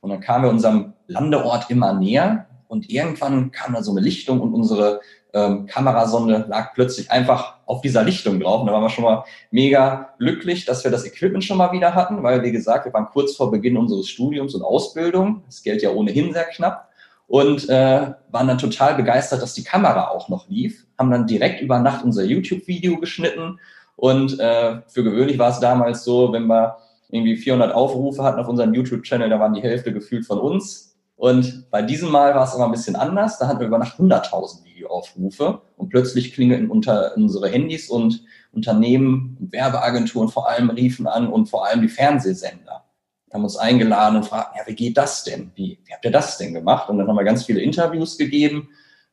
Und 0.00 0.10
dann 0.10 0.20
kamen 0.20 0.44
wir 0.44 0.50
unserem 0.50 0.92
Landeort 1.08 1.68
immer 1.68 1.94
näher 1.94 2.46
und 2.68 2.88
irgendwann 2.90 3.50
kam 3.50 3.74
da 3.74 3.82
so 3.82 3.90
eine 3.90 4.00
Lichtung 4.00 4.40
und 4.40 4.54
unsere 4.54 5.00
ähm, 5.34 5.66
Kamerasonde 5.66 6.46
lag 6.48 6.74
plötzlich 6.74 7.10
einfach 7.10 7.56
auf 7.66 7.80
dieser 7.80 8.04
Lichtung 8.04 8.40
drauf. 8.40 8.60
Und 8.60 8.68
da 8.68 8.72
waren 8.72 8.82
wir 8.82 8.90
schon 8.90 9.04
mal 9.04 9.24
mega 9.50 10.10
glücklich, 10.18 10.64
dass 10.64 10.84
wir 10.84 10.90
das 10.90 11.04
Equipment 11.04 11.44
schon 11.44 11.58
mal 11.58 11.72
wieder 11.72 11.94
hatten, 11.94 12.22
weil, 12.22 12.42
wie 12.42 12.52
gesagt, 12.52 12.84
wir 12.84 12.92
waren 12.92 13.06
kurz 13.06 13.36
vor 13.36 13.50
Beginn 13.50 13.76
unseres 13.76 14.08
Studiums 14.08 14.54
und 14.54 14.62
Ausbildung. 14.62 15.42
Das 15.46 15.62
Geld 15.62 15.82
ja 15.82 15.90
ohnehin 15.90 16.32
sehr 16.32 16.44
knapp. 16.44 16.87
Und 17.28 17.68
äh, 17.68 18.12
waren 18.30 18.48
dann 18.48 18.58
total 18.58 18.94
begeistert, 18.94 19.42
dass 19.42 19.54
die 19.54 19.62
Kamera 19.62 20.08
auch 20.08 20.28
noch 20.30 20.48
lief. 20.48 20.86
Haben 20.98 21.10
dann 21.10 21.26
direkt 21.26 21.60
über 21.60 21.78
Nacht 21.78 22.02
unser 22.02 22.24
YouTube-Video 22.24 22.98
geschnitten. 22.98 23.60
Und 23.96 24.40
äh, 24.40 24.80
für 24.88 25.04
gewöhnlich 25.04 25.38
war 25.38 25.50
es 25.50 25.60
damals 25.60 26.04
so, 26.04 26.32
wenn 26.32 26.46
wir 26.46 26.78
irgendwie 27.10 27.36
400 27.36 27.74
Aufrufe 27.74 28.22
hatten 28.22 28.40
auf 28.40 28.48
unserem 28.48 28.72
YouTube-Channel, 28.74 29.28
da 29.28 29.38
waren 29.38 29.54
die 29.54 29.62
Hälfte 29.62 29.92
gefühlt 29.92 30.26
von 30.26 30.38
uns. 30.38 30.96
Und 31.16 31.70
bei 31.70 31.82
diesem 31.82 32.10
Mal 32.10 32.34
war 32.34 32.44
es 32.44 32.54
aber 32.54 32.64
ein 32.64 32.70
bisschen 32.70 32.96
anders. 32.96 33.38
Da 33.38 33.48
hatten 33.48 33.60
wir 33.60 33.66
über 33.66 33.78
Nacht 33.78 33.98
100.000 33.98 34.64
Videoaufrufe 34.64 35.60
und 35.76 35.90
plötzlich 35.90 36.32
klingelten 36.32 36.70
unter 36.70 37.14
unsere 37.16 37.48
Handys 37.48 37.90
und 37.90 38.24
Unternehmen 38.52 39.36
und 39.40 39.52
Werbeagenturen 39.52 40.28
vor 40.28 40.48
allem 40.48 40.70
riefen 40.70 41.06
an 41.06 41.26
und 41.26 41.48
vor 41.48 41.66
allem 41.66 41.82
die 41.82 41.88
Fernsehsender 41.88 42.87
haben 43.32 43.44
uns 43.44 43.56
eingeladen 43.56 44.16
und 44.16 44.26
fragten, 44.26 44.58
ja, 44.58 44.66
wie 44.66 44.74
geht 44.74 44.96
das 44.96 45.24
denn? 45.24 45.52
Wie, 45.54 45.78
wie 45.84 45.92
habt 45.92 46.04
ihr 46.04 46.10
das 46.10 46.38
denn 46.38 46.54
gemacht? 46.54 46.88
Und 46.88 46.98
dann 46.98 47.08
haben 47.08 47.16
wir 47.16 47.24
ganz 47.24 47.44
viele 47.44 47.60
Interviews 47.60 48.18
gegeben, 48.18 48.68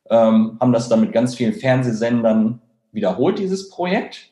ähm, 0.08 0.56
haben 0.60 0.72
das 0.72 0.88
dann 0.88 1.00
mit 1.00 1.12
ganz 1.12 1.34
vielen 1.34 1.52
Fernsehsendern 1.52 2.60
wiederholt, 2.92 3.38
dieses 3.38 3.70
Projekt. 3.70 4.30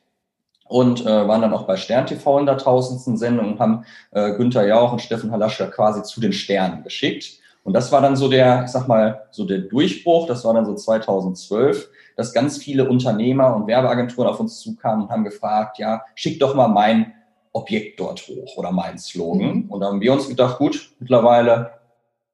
Und 0.66 1.02
äh, 1.02 1.28
waren 1.28 1.42
dann 1.42 1.52
auch 1.52 1.66
bei 1.66 1.76
Stern 1.76 2.06
TV 2.06 2.38
in 2.38 2.46
der 2.46 2.56
tausendsten 2.56 3.18
Sendung 3.18 3.52
und 3.52 3.60
haben 3.60 3.84
äh, 4.12 4.32
Günther 4.32 4.66
Jauch 4.66 4.92
und 4.92 5.02
Steffen 5.02 5.30
Halaschka 5.30 5.66
quasi 5.66 6.02
zu 6.02 6.22
den 6.22 6.32
Sternen 6.32 6.82
geschickt. 6.82 7.38
Und 7.64 7.74
das 7.74 7.92
war 7.92 8.00
dann 8.00 8.16
so 8.16 8.28
der, 8.28 8.64
ich 8.64 8.70
sag 8.70 8.88
mal, 8.88 9.26
so 9.30 9.44
der 9.44 9.58
Durchbruch, 9.58 10.26
das 10.26 10.44
war 10.44 10.54
dann 10.54 10.64
so 10.64 10.74
2012, 10.74 11.90
dass 12.16 12.32
ganz 12.32 12.58
viele 12.58 12.88
Unternehmer 12.88 13.54
und 13.54 13.66
Werbeagenturen 13.66 14.28
auf 14.28 14.40
uns 14.40 14.60
zukamen 14.60 15.04
und 15.04 15.10
haben 15.10 15.24
gefragt, 15.24 15.78
ja, 15.78 16.02
schick 16.14 16.40
doch 16.40 16.54
mal 16.54 16.68
mein 16.68 17.12
Objekt 17.54 17.98
dort 18.00 18.28
hoch 18.28 18.56
oder 18.56 18.72
mein 18.72 18.98
Slogan. 18.98 19.54
Mhm. 19.54 19.70
Und 19.70 19.80
da 19.80 19.86
haben 19.86 20.02
wir 20.02 20.12
uns 20.12 20.28
gedacht, 20.28 20.58
gut, 20.58 20.90
mittlerweile 20.98 21.70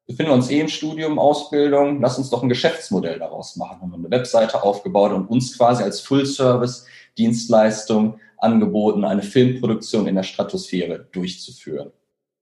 befinden 0.06 0.32
wir 0.32 0.34
uns 0.34 0.50
eh 0.50 0.60
im 0.60 0.68
Studium, 0.68 1.20
Ausbildung, 1.20 2.00
lass 2.00 2.18
uns 2.18 2.30
doch 2.30 2.42
ein 2.42 2.48
Geschäftsmodell 2.48 3.20
daraus 3.20 3.56
machen. 3.56 3.80
Haben 3.80 3.94
eine 3.94 4.10
Webseite 4.10 4.62
aufgebaut 4.62 5.12
und 5.12 5.26
uns 5.26 5.56
quasi 5.56 5.84
als 5.84 6.00
Full-Service-Dienstleistung 6.00 8.18
angeboten, 8.38 9.04
eine 9.04 9.22
Filmproduktion 9.22 10.08
in 10.08 10.16
der 10.16 10.22
Stratosphäre 10.22 11.06
durchzuführen. 11.12 11.92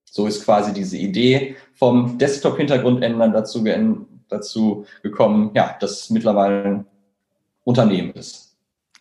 So 0.05 0.27
ist 0.27 0.45
quasi 0.45 0.73
diese 0.73 0.97
Idee 0.97 1.57
vom 1.75 2.17
Desktop-Hintergrund 2.17 3.03
ändern 3.03 3.33
dazu, 3.33 3.65
dazu 4.29 4.87
gekommen, 5.03 5.51
ja, 5.55 5.77
dass 5.81 6.11
mittlerweile 6.11 6.65
ein 6.65 6.87
Unternehmen 7.65 8.13
ist. 8.13 8.48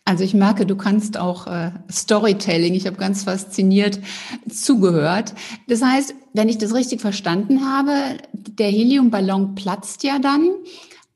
Also 0.08 0.24
ich 0.24 0.32
merke, 0.32 0.64
du 0.64 0.74
kannst 0.74 1.18
auch 1.18 1.46
äh, 1.46 1.70
Storytelling. 1.92 2.72
Ich 2.72 2.86
habe 2.86 2.96
ganz 2.96 3.24
fasziniert 3.24 4.00
zugehört. 4.50 5.34
Das 5.68 5.82
heißt, 5.82 6.14
wenn 6.32 6.48
ich 6.48 6.56
das 6.56 6.74
richtig 6.74 7.02
verstanden 7.02 7.60
habe, 7.70 7.92
der 8.32 8.68
Heliumballon 8.68 9.54
platzt 9.54 10.04
ja 10.04 10.18
dann 10.18 10.48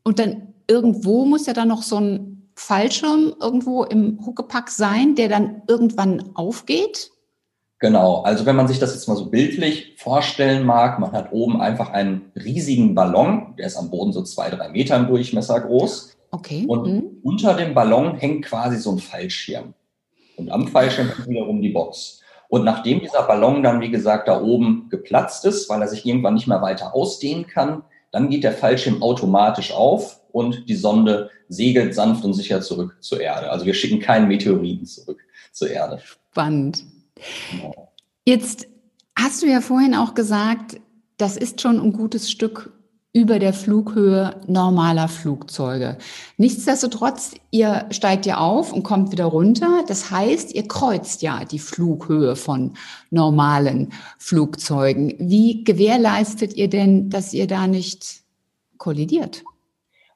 und 0.03 0.19
dann 0.19 0.49
irgendwo 0.69 1.25
muss 1.25 1.47
ja 1.47 1.55
dann 1.55 1.69
noch 1.69 1.83
so 1.83 1.97
ein 1.97 2.51
Fallschirm 2.55 3.33
irgendwo 3.41 3.85
im 3.85 4.19
Huckepack 4.27 4.69
sein, 4.69 5.15
der 5.15 5.31
dann 5.31 5.63
irgendwann 5.69 6.29
aufgeht. 6.35 7.13
Genau, 7.79 8.21
also 8.21 8.45
wenn 8.45 8.57
man 8.57 8.69
sich 8.69 8.79
das 8.79 8.93
jetzt 8.93 9.09
mal 9.09 9.17
so 9.17 9.31
bildlich 9.31 9.95
vorstellen 9.97 10.67
mag, 10.67 10.99
man 10.99 11.13
hat 11.13 11.33
oben 11.33 11.63
einfach 11.63 11.89
einen 11.89 12.31
riesigen 12.37 12.95
Ballon, 12.95 13.55
der 13.57 13.69
ist 13.69 13.77
am 13.77 13.89
Boden 13.89 14.13
so 14.13 14.23
zwei, 14.23 14.51
drei 14.51 14.69
Meter 14.69 14.97
im 14.97 15.07
Durchmesser 15.07 15.61
groß. 15.61 16.13
Okay. 16.33 16.65
Und 16.67 16.87
mhm. 16.87 17.03
unter 17.23 17.55
dem 17.55 17.75
Ballon 17.75 18.17
hängt 18.17 18.47
quasi 18.47 18.79
so 18.79 18.93
ein 18.93 18.99
Fallschirm. 18.99 19.75
Und 20.37 20.51
am 20.51 20.67
Fallschirm 20.67 21.09
hängt 21.09 21.29
wiederum 21.29 21.61
die 21.61 21.69
Box. 21.69 22.21
Und 22.49 22.65
nachdem 22.65 23.01
dieser 23.01 23.23
Ballon 23.23 23.63
dann, 23.63 23.81
wie 23.81 23.91
gesagt, 23.91 24.29
da 24.29 24.43
oben 24.43 24.89
geplatzt 24.91 25.45
ist, 25.45 25.69
weil 25.69 25.83
er 25.83 25.89
sich 25.89 26.05
irgendwann 26.05 26.35
nicht 26.35 26.47
mehr 26.47 26.63
weiter 26.63 26.95
ausdehnen 26.95 27.47
kann, 27.47 27.83
dann 28.11 28.29
geht 28.29 28.45
der 28.45 28.53
Fallschirm 28.53 29.03
automatisch 29.03 29.73
auf 29.73 30.21
und 30.33 30.69
die 30.69 30.75
Sonde 30.75 31.31
segelt 31.49 31.95
sanft 31.95 32.25
und 32.25 32.35
sicher 32.35 32.61
zurück 32.61 32.97
zur 33.01 33.21
Erde. 33.21 33.51
Also 33.51 33.67
wir 33.67 33.75
schicken 33.75 34.01
keinen 34.01 34.29
Meteoriten 34.29 34.87
zurück 34.87 35.21
zur 35.53 35.71
Erde. 35.71 36.01
Spannend. 36.31 36.85
Jetzt 38.25 38.69
hast 39.19 39.43
du 39.43 39.47
ja 39.47 39.61
vorhin 39.61 39.95
auch 39.95 40.15
gesagt, 40.15 40.81
das 41.19 41.37
ist 41.37 41.61
schon 41.61 41.81
ein 41.81 41.93
gutes 41.93 42.31
Stück 42.31 42.73
über 43.15 43.39
der 43.39 43.53
Flughöhe 43.53 44.37
normaler 44.47 45.07
Flugzeuge. 45.09 45.99
Nichtsdestotrotz, 46.39 47.35
ihr 47.51 47.85
steigt 47.91 48.25
ja 48.25 48.39
auf 48.39 48.73
und 48.73 48.85
kommt 48.85 49.13
wieder 49.13 49.27
runter. 49.27 49.85
Das 49.87 50.11
heißt, 50.11 50.55
ihr 50.55 50.67
kreuzt 50.67 51.21
ja 51.21 51.45
die 51.45 51.59
Flughöhe 51.59 52.37
von 52.37 52.73
normalen 53.11 53.93
Flugzeugen. 54.19 55.15
Wie 55.19 55.63
gewährleistet 55.63 56.55
ihr 56.55 56.71
denn, 56.71 57.11
dass 57.11 57.35
ihr 57.35 57.47
da 57.47 57.67
nicht 57.67 58.23
kollidiert? 58.79 59.43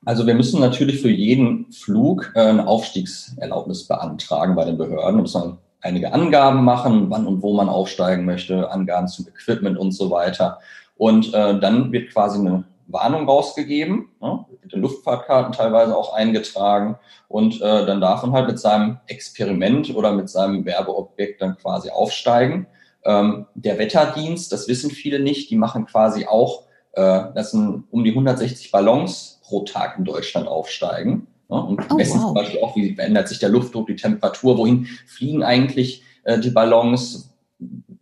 Also 0.06 0.26
wir 0.26 0.34
müssen 0.34 0.60
natürlich 0.60 1.02
für 1.02 1.10
jeden 1.10 1.70
Flug 1.72 2.32
äh, 2.34 2.40
eine 2.40 2.66
Aufstiegserlaubnis 2.66 3.86
beantragen 3.86 4.54
bei 4.54 4.64
den 4.64 4.78
Behörden. 4.78 5.20
Das 5.20 5.30
ist 5.30 5.36
ein 5.36 5.58
einige 5.86 6.12
Angaben 6.12 6.64
machen, 6.64 7.10
wann 7.10 7.26
und 7.26 7.42
wo 7.42 7.54
man 7.54 7.68
aufsteigen 7.68 8.24
möchte, 8.24 8.70
Angaben 8.70 9.08
zum 9.08 9.26
Equipment 9.28 9.78
und 9.78 9.92
so 9.92 10.10
weiter. 10.10 10.58
Und 10.96 11.32
äh, 11.32 11.58
dann 11.60 11.92
wird 11.92 12.12
quasi 12.12 12.40
eine 12.40 12.64
Warnung 12.86 13.28
rausgegeben, 13.28 14.08
ne, 14.20 14.44
mit 14.62 14.72
den 14.72 14.80
Luftfahrtkarten 14.80 15.52
teilweise 15.52 15.96
auch 15.96 16.14
eingetragen 16.14 16.98
und 17.28 17.60
äh, 17.60 17.86
dann 17.86 18.00
darf 18.00 18.22
man 18.22 18.32
halt 18.32 18.46
mit 18.46 18.58
seinem 18.58 18.98
Experiment 19.06 19.94
oder 19.94 20.12
mit 20.12 20.28
seinem 20.28 20.64
Werbeobjekt 20.64 21.42
dann 21.42 21.56
quasi 21.56 21.90
aufsteigen. 21.90 22.66
Ähm, 23.04 23.46
der 23.54 23.78
Wetterdienst, 23.78 24.52
das 24.52 24.68
wissen 24.68 24.90
viele 24.90 25.20
nicht, 25.20 25.50
die 25.50 25.56
machen 25.56 25.86
quasi 25.86 26.26
auch, 26.26 26.64
äh, 26.92 27.24
das 27.34 27.52
sind 27.52 27.84
um 27.90 28.04
die 28.04 28.10
160 28.10 28.70
Ballons 28.70 29.40
pro 29.44 29.62
Tag 29.62 29.98
in 29.98 30.04
Deutschland 30.04 30.48
aufsteigen. 30.48 31.26
Ne, 31.48 31.62
und 31.62 31.80
oh, 31.90 31.94
messen 31.94 32.18
wow. 32.18 32.26
zum 32.26 32.34
Beispiel 32.34 32.60
auch, 32.60 32.74
wie 32.74 32.94
verändert 32.94 33.28
sich 33.28 33.38
der 33.38 33.50
Luftdruck, 33.50 33.86
die 33.86 33.96
Temperatur, 33.96 34.58
wohin 34.58 34.86
fliegen 35.06 35.44
eigentlich 35.44 36.02
äh, 36.24 36.38
die 36.40 36.50
Ballons, 36.50 37.35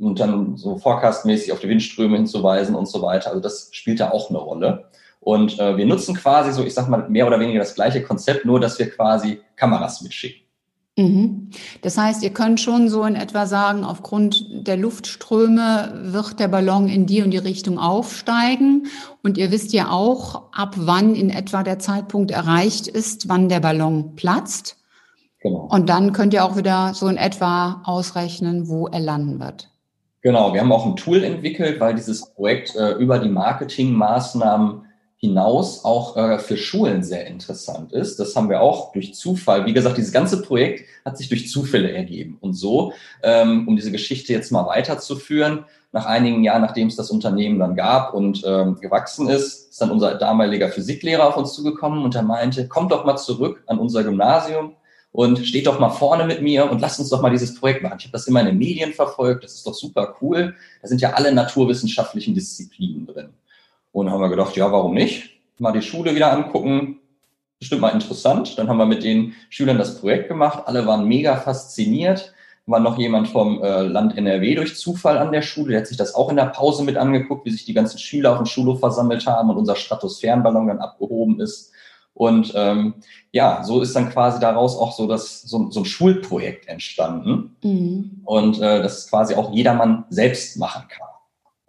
und 0.05 0.21
dann 0.21 0.57
so 0.57 0.79
forecastmäßig 0.79 1.53
auf 1.53 1.61
die 1.61 1.69
Windströme 1.69 2.17
hinzuweisen 2.17 2.75
und 2.75 2.87
so 2.87 3.03
weiter. 3.03 3.31
Also 3.31 3.41
das 3.41 3.69
spielt 3.73 4.01
da 4.01 4.11
auch 4.11 4.31
eine 4.31 4.39
Rolle. 4.39 4.85
Und 5.21 5.59
äh, 5.59 5.77
wir 5.77 5.87
nutzen 5.87 6.15
quasi 6.15 6.53
so, 6.53 6.63
ich 6.65 6.75
sag 6.75 6.89
mal, 6.89 7.09
mehr 7.09 7.27
oder 7.27 7.41
weniger 7.41 7.59
das 7.59 7.75
gleiche 7.75 8.03
Konzept, 8.03 8.45
nur 8.45 8.61
dass 8.61 8.79
wir 8.79 8.91
quasi 8.91 9.41
Kameras 9.57 10.03
mitschicken. 10.03 10.45
Mhm. 10.97 11.51
Das 11.83 11.99
heißt, 11.99 12.23
ihr 12.23 12.31
könnt 12.31 12.61
schon 12.61 12.89
so 12.89 13.05
in 13.05 13.17
etwa 13.17 13.47
sagen, 13.47 13.85
aufgrund 13.85 14.47
der 14.67 14.77
Luftströme 14.77 15.93
wird 16.13 16.39
der 16.39 16.49
Ballon 16.49 16.89
in 16.89 17.07
die 17.07 17.23
und 17.23 17.31
die 17.31 17.39
Richtung 17.39 17.79
aufsteigen. 17.79 18.87
Und 19.23 19.39
ihr 19.39 19.51
wisst 19.51 19.73
ja 19.73 19.91
auch, 19.91 20.53
ab 20.53 20.75
wann 20.77 21.15
in 21.15 21.31
etwa 21.31 21.63
der 21.63 21.79
Zeitpunkt 21.79 22.31
erreicht 22.31 22.87
ist, 22.87 23.29
wann 23.29 23.49
der 23.49 23.61
Ballon 23.61 24.15
platzt. 24.15 24.77
Genau. 25.41 25.69
Und 25.71 25.89
dann 25.89 26.13
könnt 26.13 26.33
ihr 26.33 26.45
auch 26.45 26.57
wieder 26.57 26.95
so 26.95 27.09
in 27.09 27.17
etwa 27.17 27.83
ausrechnen, 27.85 28.69
wo 28.69 28.87
er 28.87 29.01
landen 29.01 29.41
wird. 29.41 29.69
Genau, 30.25 30.55
wir 30.55 30.63
haben 30.63 30.73
auch 30.73 30.87
ein 30.87 30.97
Tool 30.97 31.23
entwickelt, 31.23 31.81
weil 31.81 31.95
dieses 31.95 32.25
Projekt 32.25 32.75
äh, 32.77 32.93
über 32.93 33.19
die 33.19 33.29
Marketingmaßnahmen 33.29 34.87
hinaus 35.19 35.85
auch 35.85 36.17
äh, 36.17 36.39
für 36.39 36.57
Schulen 36.57 37.03
sehr 37.03 37.27
interessant 37.27 37.93
ist. 37.93 38.19
Das 38.19 38.35
haben 38.35 38.49
wir 38.49 38.63
auch 38.63 38.93
durch 38.93 39.15
Zufall. 39.15 39.67
Wie 39.67 39.75
gesagt, 39.75 39.99
dieses 39.99 40.13
ganze 40.13 40.41
Projekt 40.41 40.89
hat 41.05 41.19
sich 41.19 41.29
durch 41.29 41.51
Zufälle 41.51 41.93
ergeben. 41.93 42.39
Und 42.41 42.55
so, 42.55 42.95
ähm, 43.23 43.69
um 43.69 43.77
diese 43.77 43.93
Geschichte 43.93 44.33
jetzt 44.33 44.51
mal 44.51 44.67
weiterzuführen, 44.67 45.67
nach 45.93 46.07
einigen 46.07 46.43
Jahren, 46.43 46.63
nachdem 46.63 46.89
es 46.89 46.97
das 46.97 47.11
Unternehmen 47.11 47.59
dann 47.59 47.77
gab 47.77 48.15
und 48.15 48.43
ähm, 48.47 48.81
gewachsen 48.81 49.29
ist, 49.29 49.73
ist 49.73 49.81
dann 49.83 49.91
unser 49.91 50.15
damaliger 50.15 50.71
Physiklehrer 50.71 51.29
auf 51.29 51.37
uns 51.37 51.53
zugekommen 51.53 52.03
und 52.03 52.15
er 52.15 52.23
meinte, 52.23 52.67
kommt 52.67 52.93
doch 52.93 53.05
mal 53.05 53.19
zurück 53.19 53.63
an 53.67 53.79
unser 53.79 54.03
Gymnasium 54.03 54.73
und 55.15 55.47
steht 55.47 55.69
doch 55.69 55.79
mal 55.79 55.91
vorne 55.91 56.25
mit 56.25 56.43
mir 56.43 56.69
und 56.69 56.81
lasst 56.81 56.99
uns 56.99 57.09
doch 57.09 57.23
mal 57.23 57.31
dieses 57.31 57.55
Projekt 57.55 57.85
machen. 57.85 57.99
Ich 58.01 58.07
habe 58.07 58.13
das 58.13 58.27
immer 58.27 58.41
in 58.41 58.47
den 58.47 58.59
Medien 58.59 58.93
verfolgt, 58.93 59.45
das 59.45 59.55
ist 59.55 59.65
doch 59.65 59.73
super 59.73 60.17
cool. 60.21 60.57
Da 60.83 60.89
sind 60.89 61.01
ja 61.01 61.13
alle 61.13 61.33
naturwissenschaftlichen 61.33 62.35
Disziplinen 62.35 63.07
drin. 63.07 63.29
Und 63.93 64.11
haben 64.11 64.21
wir 64.21 64.29
gedacht, 64.29 64.57
ja, 64.57 64.73
warum 64.73 64.93
nicht? 64.93 65.31
Mal 65.59 65.71
die 65.71 65.83
Schule 65.83 66.17
wieder 66.17 66.33
angucken, 66.33 66.99
bestimmt 67.61 67.83
mal 67.83 67.91
interessant. 67.91 68.59
Dann 68.59 68.67
haben 68.67 68.77
wir 68.77 68.87
mit 68.87 69.05
den 69.05 69.35
Schülern 69.51 69.79
das 69.79 70.01
Projekt 70.01 70.27
gemacht. 70.27 70.65
Alle 70.67 70.85
waren 70.85 71.07
mega 71.07 71.37
fasziniert. 71.37 72.35
War 72.67 72.81
noch 72.81 72.99
jemand 72.99 73.29
vom 73.29 73.63
äh, 73.63 73.83
Land 73.83 74.19
NRW 74.19 74.57
durch 74.57 74.75
Zufall 74.75 75.19
an 75.19 75.31
der 75.31 75.43
Schule. 75.43 75.69
Der 75.69 75.83
hat 75.83 75.87
sich 75.87 75.97
das 75.97 76.17
auch 76.17 76.29
in 76.29 76.37
der 76.37 76.47
Pause 76.47 76.83
mit 76.83 76.97
angeguckt, 76.97 77.47
wie 77.47 77.51
sich 77.51 77.65
die 77.65 77.75
ganzen 77.75 77.99
Schüler 77.99 78.33
auf 78.33 78.39
dem 78.39 78.47
Schulhof 78.47 78.81
versammelt 78.81 79.27
haben 79.27 79.51
und 79.51 79.59
unser 79.59 79.77
Stratosphärenballon 79.77 80.67
dann 80.67 80.79
abgehoben 80.81 81.41
ist. 81.41 81.71
Und 82.15 82.53
ähm, 82.55 82.95
ja, 83.33 83.65
so 83.65 83.83
ist 83.83 83.95
dann 83.97 84.11
quasi 84.11 84.39
daraus 84.39 84.77
auch 84.77 84.97
so, 84.97 85.09
das, 85.09 85.43
so, 85.43 85.71
so 85.71 85.81
ein 85.81 85.85
Schulprojekt 85.85 86.69
entstanden. 86.69 87.57
Mhm. 87.63 88.23
Und 88.25 88.61
äh, 88.61 88.83
das 88.83 89.11
quasi 89.11 89.35
auch 89.35 89.53
jedermann 89.53 90.05
selbst 90.11 90.57
machen 90.57 90.85
kann, 90.89 91.09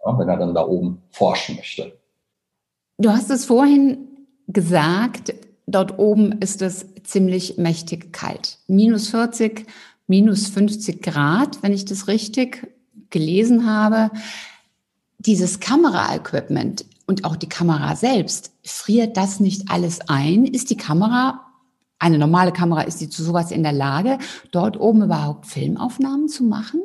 ja, 0.04 0.18
wenn 0.18 0.28
er 0.28 0.36
dann 0.36 0.54
da 0.54 0.64
oben 0.64 1.02
forschen 1.10 1.56
möchte. 1.56 1.98
Du 2.98 3.10
hast 3.10 3.30
es 3.30 3.44
vorhin 3.44 4.08
gesagt, 4.46 5.34
dort 5.66 5.98
oben 5.98 6.40
ist 6.40 6.62
es 6.62 6.86
ziemlich 7.02 7.58
mächtig 7.58 8.12
kalt. 8.12 8.58
Minus 8.68 9.08
40, 9.08 9.66
minus 10.06 10.48
50 10.48 11.02
Grad, 11.02 11.62
wenn 11.62 11.72
ich 11.72 11.84
das 11.84 12.06
richtig 12.06 12.72
gelesen 13.10 13.68
habe. 13.68 14.10
Dieses 15.18 15.58
Kameraequipment, 15.58 16.84
und 17.06 17.24
auch 17.24 17.36
die 17.36 17.48
Kamera 17.48 17.96
selbst, 17.96 18.52
friert 18.64 19.16
das 19.16 19.40
nicht 19.40 19.70
alles 19.70 20.00
ein? 20.08 20.44
Ist 20.44 20.70
die 20.70 20.76
Kamera, 20.76 21.40
eine 21.98 22.18
normale 22.18 22.52
Kamera, 22.52 22.82
ist 22.82 23.00
die 23.00 23.08
zu 23.08 23.22
sowas 23.22 23.50
in 23.50 23.62
der 23.62 23.72
Lage, 23.72 24.18
dort 24.50 24.78
oben 24.78 25.04
überhaupt 25.04 25.46
Filmaufnahmen 25.46 26.28
zu 26.28 26.44
machen? 26.44 26.82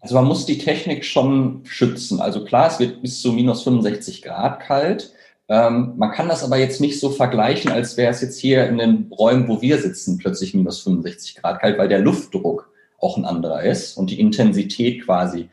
Also 0.00 0.14
man 0.14 0.26
muss 0.26 0.46
die 0.46 0.58
Technik 0.58 1.04
schon 1.04 1.62
schützen. 1.64 2.20
Also 2.20 2.44
klar, 2.44 2.68
es 2.68 2.78
wird 2.78 3.02
bis 3.02 3.20
zu 3.20 3.32
minus 3.32 3.62
65 3.64 4.22
Grad 4.22 4.60
kalt. 4.60 5.12
Ähm, 5.48 5.94
man 5.96 6.12
kann 6.12 6.28
das 6.28 6.44
aber 6.44 6.58
jetzt 6.58 6.80
nicht 6.80 7.00
so 7.00 7.10
vergleichen, 7.10 7.72
als 7.72 7.96
wäre 7.96 8.12
es 8.12 8.20
jetzt 8.20 8.38
hier 8.38 8.66
in 8.68 8.78
den 8.78 9.10
Räumen, 9.10 9.48
wo 9.48 9.60
wir 9.62 9.78
sitzen, 9.78 10.18
plötzlich 10.18 10.54
minus 10.54 10.80
65 10.82 11.36
Grad 11.36 11.60
kalt, 11.60 11.78
weil 11.78 11.88
der 11.88 12.00
Luftdruck 12.00 12.70
auch 13.00 13.16
ein 13.16 13.24
anderer 13.24 13.62
ist 13.62 13.96
und 13.96 14.10
die 14.10 14.20
Intensität 14.20 15.04
quasi 15.04 15.48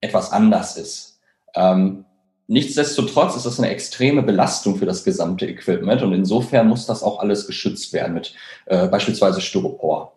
etwas 0.00 0.30
anders 0.30 0.76
ist. 0.76 1.20
Ähm, 1.54 2.04
Nichtsdestotrotz 2.50 3.36
ist 3.36 3.46
das 3.46 3.60
eine 3.60 3.70
extreme 3.70 4.24
Belastung 4.24 4.74
für 4.74 4.84
das 4.84 5.04
gesamte 5.04 5.46
Equipment 5.46 6.02
und 6.02 6.12
insofern 6.12 6.66
muss 6.66 6.84
das 6.84 7.04
auch 7.04 7.20
alles 7.20 7.46
geschützt 7.46 7.92
werden 7.92 8.12
mit 8.12 8.34
äh, 8.66 8.88
beispielsweise 8.88 9.40
Styropor 9.40 10.14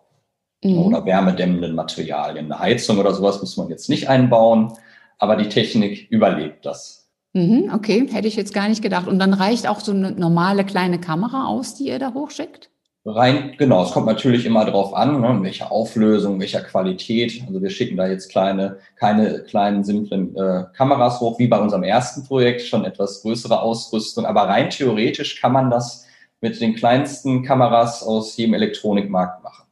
mhm. 0.64 0.80
oder 0.80 1.06
wärmedämmenden 1.06 1.76
Materialien. 1.76 2.46
Eine 2.50 2.58
Heizung 2.58 2.98
oder 2.98 3.14
sowas 3.14 3.40
muss 3.40 3.56
man 3.56 3.68
jetzt 3.68 3.88
nicht 3.88 4.08
einbauen, 4.08 4.72
aber 5.16 5.36
die 5.36 5.48
Technik 5.48 6.10
überlebt 6.10 6.66
das. 6.66 7.08
Mhm, 7.34 7.70
okay, 7.72 8.04
hätte 8.10 8.26
ich 8.26 8.34
jetzt 8.34 8.52
gar 8.52 8.68
nicht 8.68 8.82
gedacht. 8.82 9.06
Und 9.06 9.20
dann 9.20 9.32
reicht 9.32 9.68
auch 9.68 9.78
so 9.78 9.92
eine 9.92 10.10
normale 10.10 10.64
kleine 10.64 10.98
Kamera 10.98 11.46
aus, 11.46 11.76
die 11.76 11.86
ihr 11.86 12.00
da 12.00 12.14
hochschickt? 12.14 12.68
Rein, 13.06 13.54
genau, 13.58 13.84
es 13.84 13.90
kommt 13.90 14.06
natürlich 14.06 14.46
immer 14.46 14.64
darauf 14.64 14.94
an, 14.94 15.20
ne, 15.20 15.38
welche 15.42 15.70
Auflösung, 15.70 16.40
welcher 16.40 16.62
Qualität. 16.62 17.42
Also 17.46 17.60
wir 17.60 17.68
schicken 17.68 17.98
da 17.98 18.06
jetzt 18.06 18.30
kleine, 18.30 18.78
keine 18.96 19.40
kleinen 19.40 19.84
simplen 19.84 20.34
äh, 20.34 20.64
Kameras 20.74 21.20
hoch, 21.20 21.38
wie 21.38 21.46
bei 21.46 21.60
unserem 21.60 21.82
ersten 21.82 22.24
Projekt, 22.24 22.62
schon 22.62 22.86
etwas 22.86 23.20
größere 23.20 23.60
Ausrüstung. 23.60 24.24
Aber 24.24 24.44
rein 24.44 24.70
theoretisch 24.70 25.38
kann 25.38 25.52
man 25.52 25.70
das 25.70 26.06
mit 26.40 26.58
den 26.62 26.74
kleinsten 26.74 27.42
Kameras 27.42 28.02
aus 28.02 28.38
jedem 28.38 28.54
Elektronikmarkt 28.54 29.44
machen. 29.44 29.64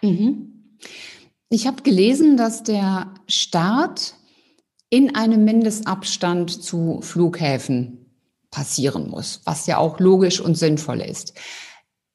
Mhm. 0.00 0.78
Ich 1.50 1.66
habe 1.66 1.82
gelesen, 1.82 2.38
dass 2.38 2.62
der 2.62 3.08
Start 3.28 4.14
in 4.88 5.14
einem 5.14 5.44
Mindestabstand 5.44 6.62
zu 6.62 7.00
Flughäfen 7.02 8.06
passieren 8.50 9.10
muss, 9.10 9.42
was 9.44 9.66
ja 9.66 9.76
auch 9.76 10.00
logisch 10.00 10.40
und 10.40 10.56
sinnvoll 10.56 11.00
ist. 11.02 11.34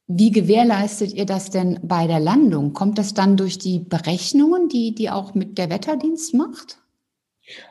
Wie 0.08 0.32
gewährleistet 0.32 1.14
ihr 1.14 1.26
das 1.26 1.50
denn 1.50 1.80
bei 1.82 2.06
der 2.06 2.20
Landung? 2.20 2.74
Kommt 2.74 2.98
das 2.98 3.14
dann 3.14 3.38
durch 3.38 3.58
die 3.58 3.80
Berechnungen, 3.80 4.70
die, 4.70 4.94
die 4.94 5.10
auch 5.10 5.34
mit 5.34 5.58
der 5.58 5.70
Wetterdienst 5.70 6.34
macht? 6.36 6.78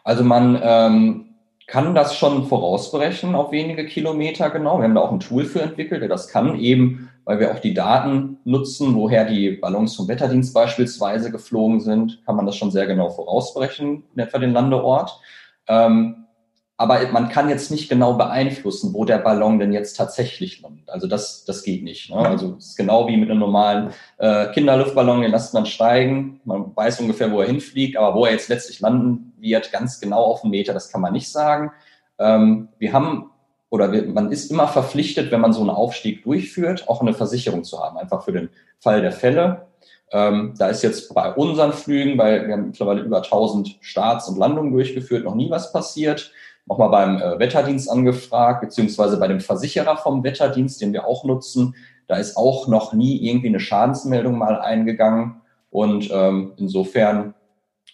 Also 0.03 0.25
man 0.25 0.61
ähm, 0.63 1.35
kann 1.67 1.95
das 1.95 2.17
schon 2.17 2.47
vorausberechnen 2.47 3.35
auf 3.35 3.53
wenige 3.53 3.87
Kilometer 3.87 4.51
genau. 4.51 4.79
Wir 4.79 4.85
haben 4.85 4.95
da 4.95 5.03
auch 5.03 5.13
ein 5.13 5.21
Tool 5.21 5.45
für 5.45 5.63
entwickelt, 5.63 6.03
der 6.03 6.09
das 6.09 6.29
kann, 6.29 6.59
eben 6.59 7.09
weil 7.25 7.41
wir 7.41 7.53
auch 7.53 7.59
die 7.59 7.75
Daten 7.75 8.39
nutzen, 8.45 8.95
woher 8.95 9.25
die 9.25 9.53
Ballons 9.53 9.97
vom 9.97 10.09
Wetterdienst 10.09 10.53
beispielsweise 10.53 11.31
geflogen 11.31 11.81
sind, 11.81 12.23
kann 12.27 12.37
man 12.37 12.47
das 12.47 12.57
schon 12.57 12.71
sehr 12.71 12.87
genau 12.87 13.11
vorausberechnen, 13.11 14.05
etwa 14.17 14.39
den 14.39 14.53
Landeort. 14.53 15.19
Ähm, 15.67 16.24
aber 16.77 17.07
man 17.13 17.29
kann 17.29 17.49
jetzt 17.49 17.71
nicht 17.71 17.89
genau 17.89 18.15
beeinflussen, 18.15 18.95
wo 18.95 19.05
der 19.05 19.19
Ballon 19.19 19.61
denn 19.61 19.73
jetzt 19.73 19.97
tatsächlich 19.97 20.61
landet. 20.61 20.91
Also 20.91 21.07
das, 21.07 21.45
das 21.45 21.63
geht 21.63 21.85
nicht. 21.85 22.11
Ne? 22.11 22.17
Also 22.17 22.57
es 22.59 22.71
ist 22.71 22.77
genau 22.77 23.07
wie 23.07 23.17
mit 23.17 23.31
einem 23.31 23.39
normalen 23.39 23.91
äh, 24.19 24.47
Kinderluftballon, 24.53 25.23
den 25.23 25.31
lässt 25.31 25.55
man 25.55 25.67
steigen, 25.67 26.41
man 26.45 26.75
weiß 26.75 27.01
ungefähr, 27.01 27.31
wo 27.31 27.41
er 27.41 27.47
hinfliegt, 27.47 27.97
aber 27.97 28.17
wo 28.17 28.25
er 28.25 28.33
jetzt 28.33 28.49
letztlich 28.49 28.81
landen 28.81 29.33
wird, 29.39 29.71
ganz 29.71 30.01
genau 30.01 30.25
auf 30.25 30.43
einen 30.43 30.51
Meter, 30.51 30.75
das 30.75 30.91
kann 30.91 31.01
man 31.01 31.13
nicht 31.13 31.31
sagen. 31.31 31.71
Ähm, 32.19 32.69
wir 32.79 32.93
haben 32.93 33.31
oder 33.71 33.93
wir, 33.93 34.07
man 34.07 34.33
ist 34.33 34.51
immer 34.51 34.67
verpflichtet, 34.67 35.31
wenn 35.31 35.41
man 35.41 35.53
so 35.53 35.61
einen 35.61 35.71
Aufstieg 35.71 36.25
durchführt, 36.25 36.89
auch 36.89 37.01
eine 37.01 37.15
Versicherung 37.15 37.63
zu 37.63 37.81
haben, 37.81 37.99
einfach 37.99 38.25
für 38.25 38.33
den 38.33 38.49
Fall 38.79 39.01
der 39.01 39.13
Fälle. 39.13 39.67
Ähm, 40.13 40.55
da 40.59 40.69
ist 40.69 40.83
jetzt 40.83 41.13
bei 41.15 41.33
unseren 41.35 41.73
Flügen, 41.73 42.19
weil 42.19 42.47
wir 42.47 42.55
haben 42.55 42.67
mittlerweile 42.67 43.01
über 43.03 43.19
1000 43.19 43.79
Starts 43.81 44.29
und 44.29 44.39
Landungen 44.39 44.73
durchgeführt, 44.73 45.25
noch 45.25 45.35
nie 45.35 45.51
was 45.51 45.73
passiert 45.73 46.33
nochmal 46.67 46.91
beim 46.91 47.17
äh, 47.19 47.39
Wetterdienst 47.39 47.91
angefragt, 47.91 48.61
beziehungsweise 48.61 49.19
bei 49.19 49.29
dem 49.29 49.41
Versicherer 49.41 49.97
vom 49.97 50.25
Wetterdienst, 50.25 50.81
den 50.81 50.93
wir 50.93 51.07
auch 51.07 51.25
nutzen. 51.25 51.75
Da 52.07 52.17
ist 52.17 52.37
auch 52.37 52.69
noch 52.69 52.93
nie 52.93 53.17
irgendwie 53.29 53.49
eine 53.49 53.61
Schadensmeldung 53.61 54.39
mal 54.39 54.61
eingegangen. 54.61 55.41
Und 55.71 56.11
ähm, 56.13 56.53
insofern, 56.57 57.35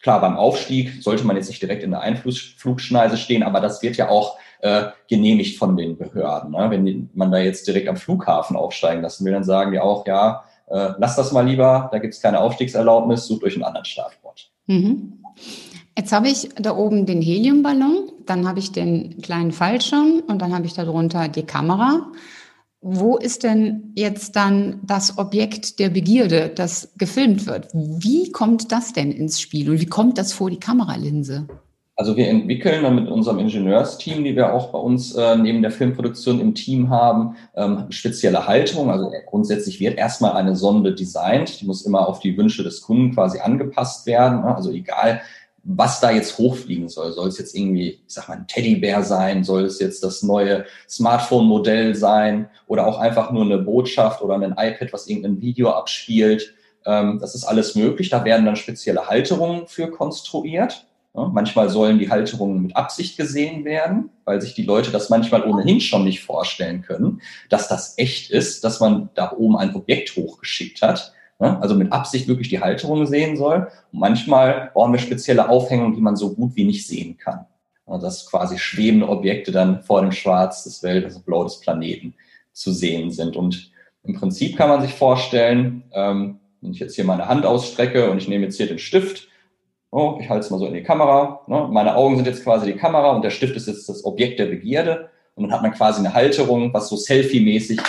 klar, 0.02 0.20
beim 0.20 0.36
Aufstieg 0.36 1.02
sollte 1.02 1.24
man 1.24 1.36
jetzt 1.36 1.48
nicht 1.48 1.62
direkt 1.62 1.82
in 1.82 1.90
der 1.90 2.00
Einflussflugschneise 2.00 3.16
stehen, 3.16 3.42
aber 3.42 3.60
das 3.60 3.82
wird 3.82 3.96
ja 3.96 4.08
auch 4.08 4.36
äh, 4.60 4.86
genehmigt 5.08 5.58
von 5.58 5.76
den 5.76 5.96
Behörden. 5.96 6.50
Ne? 6.52 6.66
Wenn 6.70 7.10
man 7.14 7.32
da 7.32 7.38
jetzt 7.38 7.66
direkt 7.66 7.88
am 7.88 7.96
Flughafen 7.96 8.56
aufsteigen 8.56 9.02
lassen 9.02 9.24
will, 9.24 9.32
dann 9.32 9.44
sagen 9.44 9.72
die 9.72 9.80
auch, 9.80 10.06
ja, 10.06 10.44
äh, 10.68 10.90
lasst 10.98 11.18
das 11.18 11.32
mal 11.32 11.46
lieber, 11.46 11.88
da 11.90 11.98
gibt 11.98 12.14
es 12.14 12.20
keine 12.20 12.40
Aufstiegserlaubnis, 12.40 13.26
sucht 13.26 13.44
euch 13.44 13.54
einen 13.54 13.64
anderen 13.64 13.86
Startort. 13.86 14.50
Mhm. 14.66 15.24
Jetzt 15.96 16.12
habe 16.12 16.28
ich 16.28 16.48
da 16.56 16.76
oben 16.76 17.06
den 17.06 17.20
Heliumballon, 17.20 18.09
dann 18.26 18.46
habe 18.46 18.58
ich 18.58 18.72
den 18.72 19.20
kleinen 19.22 19.52
Fallschirm 19.52 20.22
und 20.26 20.40
dann 20.40 20.54
habe 20.54 20.66
ich 20.66 20.74
darunter 20.74 21.28
die 21.28 21.42
Kamera. 21.42 22.10
Wo 22.82 23.18
ist 23.18 23.42
denn 23.42 23.92
jetzt 23.94 24.36
dann 24.36 24.80
das 24.82 25.18
Objekt 25.18 25.78
der 25.78 25.90
Begierde, 25.90 26.50
das 26.54 26.92
gefilmt 26.96 27.46
wird? 27.46 27.68
Wie 27.74 28.32
kommt 28.32 28.72
das 28.72 28.94
denn 28.94 29.12
ins 29.12 29.40
Spiel 29.40 29.70
und 29.70 29.80
wie 29.80 29.86
kommt 29.86 30.16
das 30.16 30.32
vor 30.32 30.48
die 30.48 30.60
Kameralinse? 30.60 31.46
Also 32.00 32.16
wir 32.16 32.28
entwickeln 32.28 32.82
dann 32.82 32.94
mit 32.94 33.08
unserem 33.08 33.38
Ingenieursteam, 33.40 34.24
die 34.24 34.34
wir 34.34 34.54
auch 34.54 34.72
bei 34.72 34.78
uns 34.78 35.14
äh, 35.14 35.36
neben 35.36 35.60
der 35.60 35.70
Filmproduktion 35.70 36.40
im 36.40 36.54
Team 36.54 36.88
haben, 36.88 37.36
ähm, 37.54 37.84
spezielle 37.90 38.46
Haltung. 38.46 38.90
Also 38.90 39.12
grundsätzlich 39.26 39.80
wird 39.80 39.98
erstmal 39.98 40.32
eine 40.32 40.56
Sonde 40.56 40.94
designt. 40.94 41.60
Die 41.60 41.66
muss 41.66 41.84
immer 41.84 42.08
auf 42.08 42.20
die 42.20 42.38
Wünsche 42.38 42.62
des 42.62 42.80
Kunden 42.80 43.12
quasi 43.12 43.40
angepasst 43.40 44.06
werden. 44.06 44.40
Ne? 44.40 44.56
Also 44.56 44.70
egal, 44.70 45.20
was 45.62 46.00
da 46.00 46.10
jetzt 46.10 46.38
hochfliegen 46.38 46.88
soll. 46.88 47.12
Soll 47.12 47.28
es 47.28 47.38
jetzt 47.38 47.54
irgendwie, 47.54 48.00
ich 48.06 48.14
sag 48.14 48.28
mal, 48.28 48.38
ein 48.38 48.46
Teddybär 48.46 49.02
sein? 49.02 49.44
Soll 49.44 49.64
es 49.64 49.78
jetzt 49.78 50.02
das 50.02 50.22
neue 50.22 50.64
Smartphone-Modell 50.88 51.94
sein? 51.94 52.48
Oder 52.66 52.86
auch 52.86 52.98
einfach 52.98 53.30
nur 53.30 53.44
eine 53.44 53.58
Botschaft 53.58 54.22
oder 54.22 54.34
ein 54.34 54.52
iPad, 54.56 54.92
was 54.92 55.06
irgendein 55.06 55.40
Video 55.40 55.70
abspielt? 55.70 56.54
Ähm, 56.86 57.18
das 57.20 57.34
ist 57.34 57.44
alles 57.44 57.74
möglich. 57.74 58.08
Da 58.08 58.24
werden 58.24 58.46
dann 58.46 58.56
spezielle 58.56 59.08
Halterungen 59.08 59.66
für 59.66 59.90
konstruiert. 59.90 60.86
Manchmal 61.12 61.68
sollen 61.68 61.98
die 61.98 62.08
Halterungen 62.08 62.62
mit 62.62 62.76
Absicht 62.76 63.16
gesehen 63.16 63.64
werden, 63.64 64.10
weil 64.24 64.40
sich 64.40 64.54
die 64.54 64.62
Leute 64.62 64.92
das 64.92 65.10
manchmal 65.10 65.42
ohnehin 65.42 65.80
schon 65.80 66.04
nicht 66.04 66.22
vorstellen 66.22 66.82
können, 66.82 67.20
dass 67.48 67.66
das 67.66 67.98
echt 67.98 68.30
ist, 68.30 68.62
dass 68.62 68.78
man 68.78 69.10
da 69.14 69.32
oben 69.32 69.56
ein 69.56 69.74
Objekt 69.74 70.14
hochgeschickt 70.14 70.82
hat. 70.82 71.12
Ja, 71.40 71.58
also 71.60 71.74
mit 71.74 71.92
Absicht 71.92 72.28
wirklich 72.28 72.48
die 72.48 72.60
Halterung 72.60 73.06
sehen 73.06 73.36
soll. 73.36 73.68
Und 73.92 73.98
manchmal 73.98 74.70
brauchen 74.74 74.92
wir 74.92 74.98
spezielle 74.98 75.48
Aufhängungen, 75.48 75.94
die 75.94 76.02
man 76.02 76.16
so 76.16 76.34
gut 76.34 76.54
wie 76.54 76.64
nicht 76.64 76.86
sehen 76.86 77.16
kann. 77.16 77.46
Also 77.86 78.06
dass 78.06 78.26
quasi 78.26 78.58
schwebende 78.58 79.08
Objekte 79.08 79.50
dann 79.50 79.82
vor 79.82 80.02
dem 80.02 80.12
Schwarz 80.12 80.64
des 80.64 80.82
Welt, 80.82 81.04
also 81.04 81.20
Blau 81.20 81.44
des 81.44 81.60
Planeten 81.60 82.14
zu 82.52 82.72
sehen 82.72 83.10
sind. 83.10 83.36
Und 83.36 83.72
im 84.04 84.14
Prinzip 84.14 84.56
kann 84.56 84.68
man 84.68 84.82
sich 84.82 84.92
vorstellen, 84.92 85.84
ähm, 85.92 86.40
wenn 86.60 86.72
ich 86.72 86.78
jetzt 86.78 86.94
hier 86.94 87.04
meine 87.04 87.26
Hand 87.26 87.46
ausstrecke 87.46 88.10
und 88.10 88.18
ich 88.18 88.28
nehme 88.28 88.44
jetzt 88.44 88.58
hier 88.58 88.68
den 88.68 88.78
Stift, 88.78 89.28
Oh, 89.92 90.18
ich 90.20 90.28
halte 90.28 90.44
es 90.44 90.50
mal 90.50 90.58
so 90.58 90.66
in 90.66 90.74
die 90.74 90.84
Kamera. 90.84 91.40
Ne? 91.48 91.68
Meine 91.70 91.96
Augen 91.96 92.14
sind 92.14 92.26
jetzt 92.26 92.44
quasi 92.44 92.72
die 92.72 92.78
Kamera 92.78 93.10
und 93.10 93.22
der 93.22 93.30
Stift 93.30 93.56
ist 93.56 93.66
jetzt 93.66 93.88
das 93.88 94.04
Objekt 94.04 94.38
der 94.38 94.46
Begierde. 94.46 95.10
Und 95.34 95.44
dann 95.44 95.52
hat 95.52 95.62
man 95.62 95.72
quasi 95.72 95.98
eine 95.98 96.14
Halterung, 96.14 96.72
was 96.72 96.88
so 96.88 96.96
Selfie-mäßig 96.96 97.80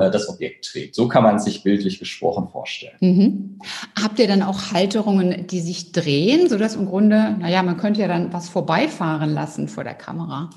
äh, 0.00 0.10
das 0.10 0.28
Objekt 0.28 0.64
trägt. 0.66 0.94
So 0.94 1.08
kann 1.08 1.22
man 1.22 1.38
sich 1.38 1.62
bildlich 1.62 1.98
gesprochen 1.98 2.48
vorstellen. 2.48 2.96
Mhm. 3.00 3.58
Habt 4.00 4.18
ihr 4.18 4.28
dann 4.28 4.42
auch 4.42 4.72
Halterungen, 4.72 5.46
die 5.46 5.60
sich 5.60 5.92
drehen, 5.92 6.48
sodass 6.48 6.76
im 6.76 6.86
Grunde, 6.86 7.36
naja, 7.38 7.62
man 7.62 7.76
könnte 7.76 8.00
ja 8.00 8.08
dann 8.08 8.32
was 8.32 8.48
vorbeifahren 8.48 9.32
lassen 9.32 9.68
vor 9.68 9.84
der 9.84 9.94
Kamera? 9.94 10.50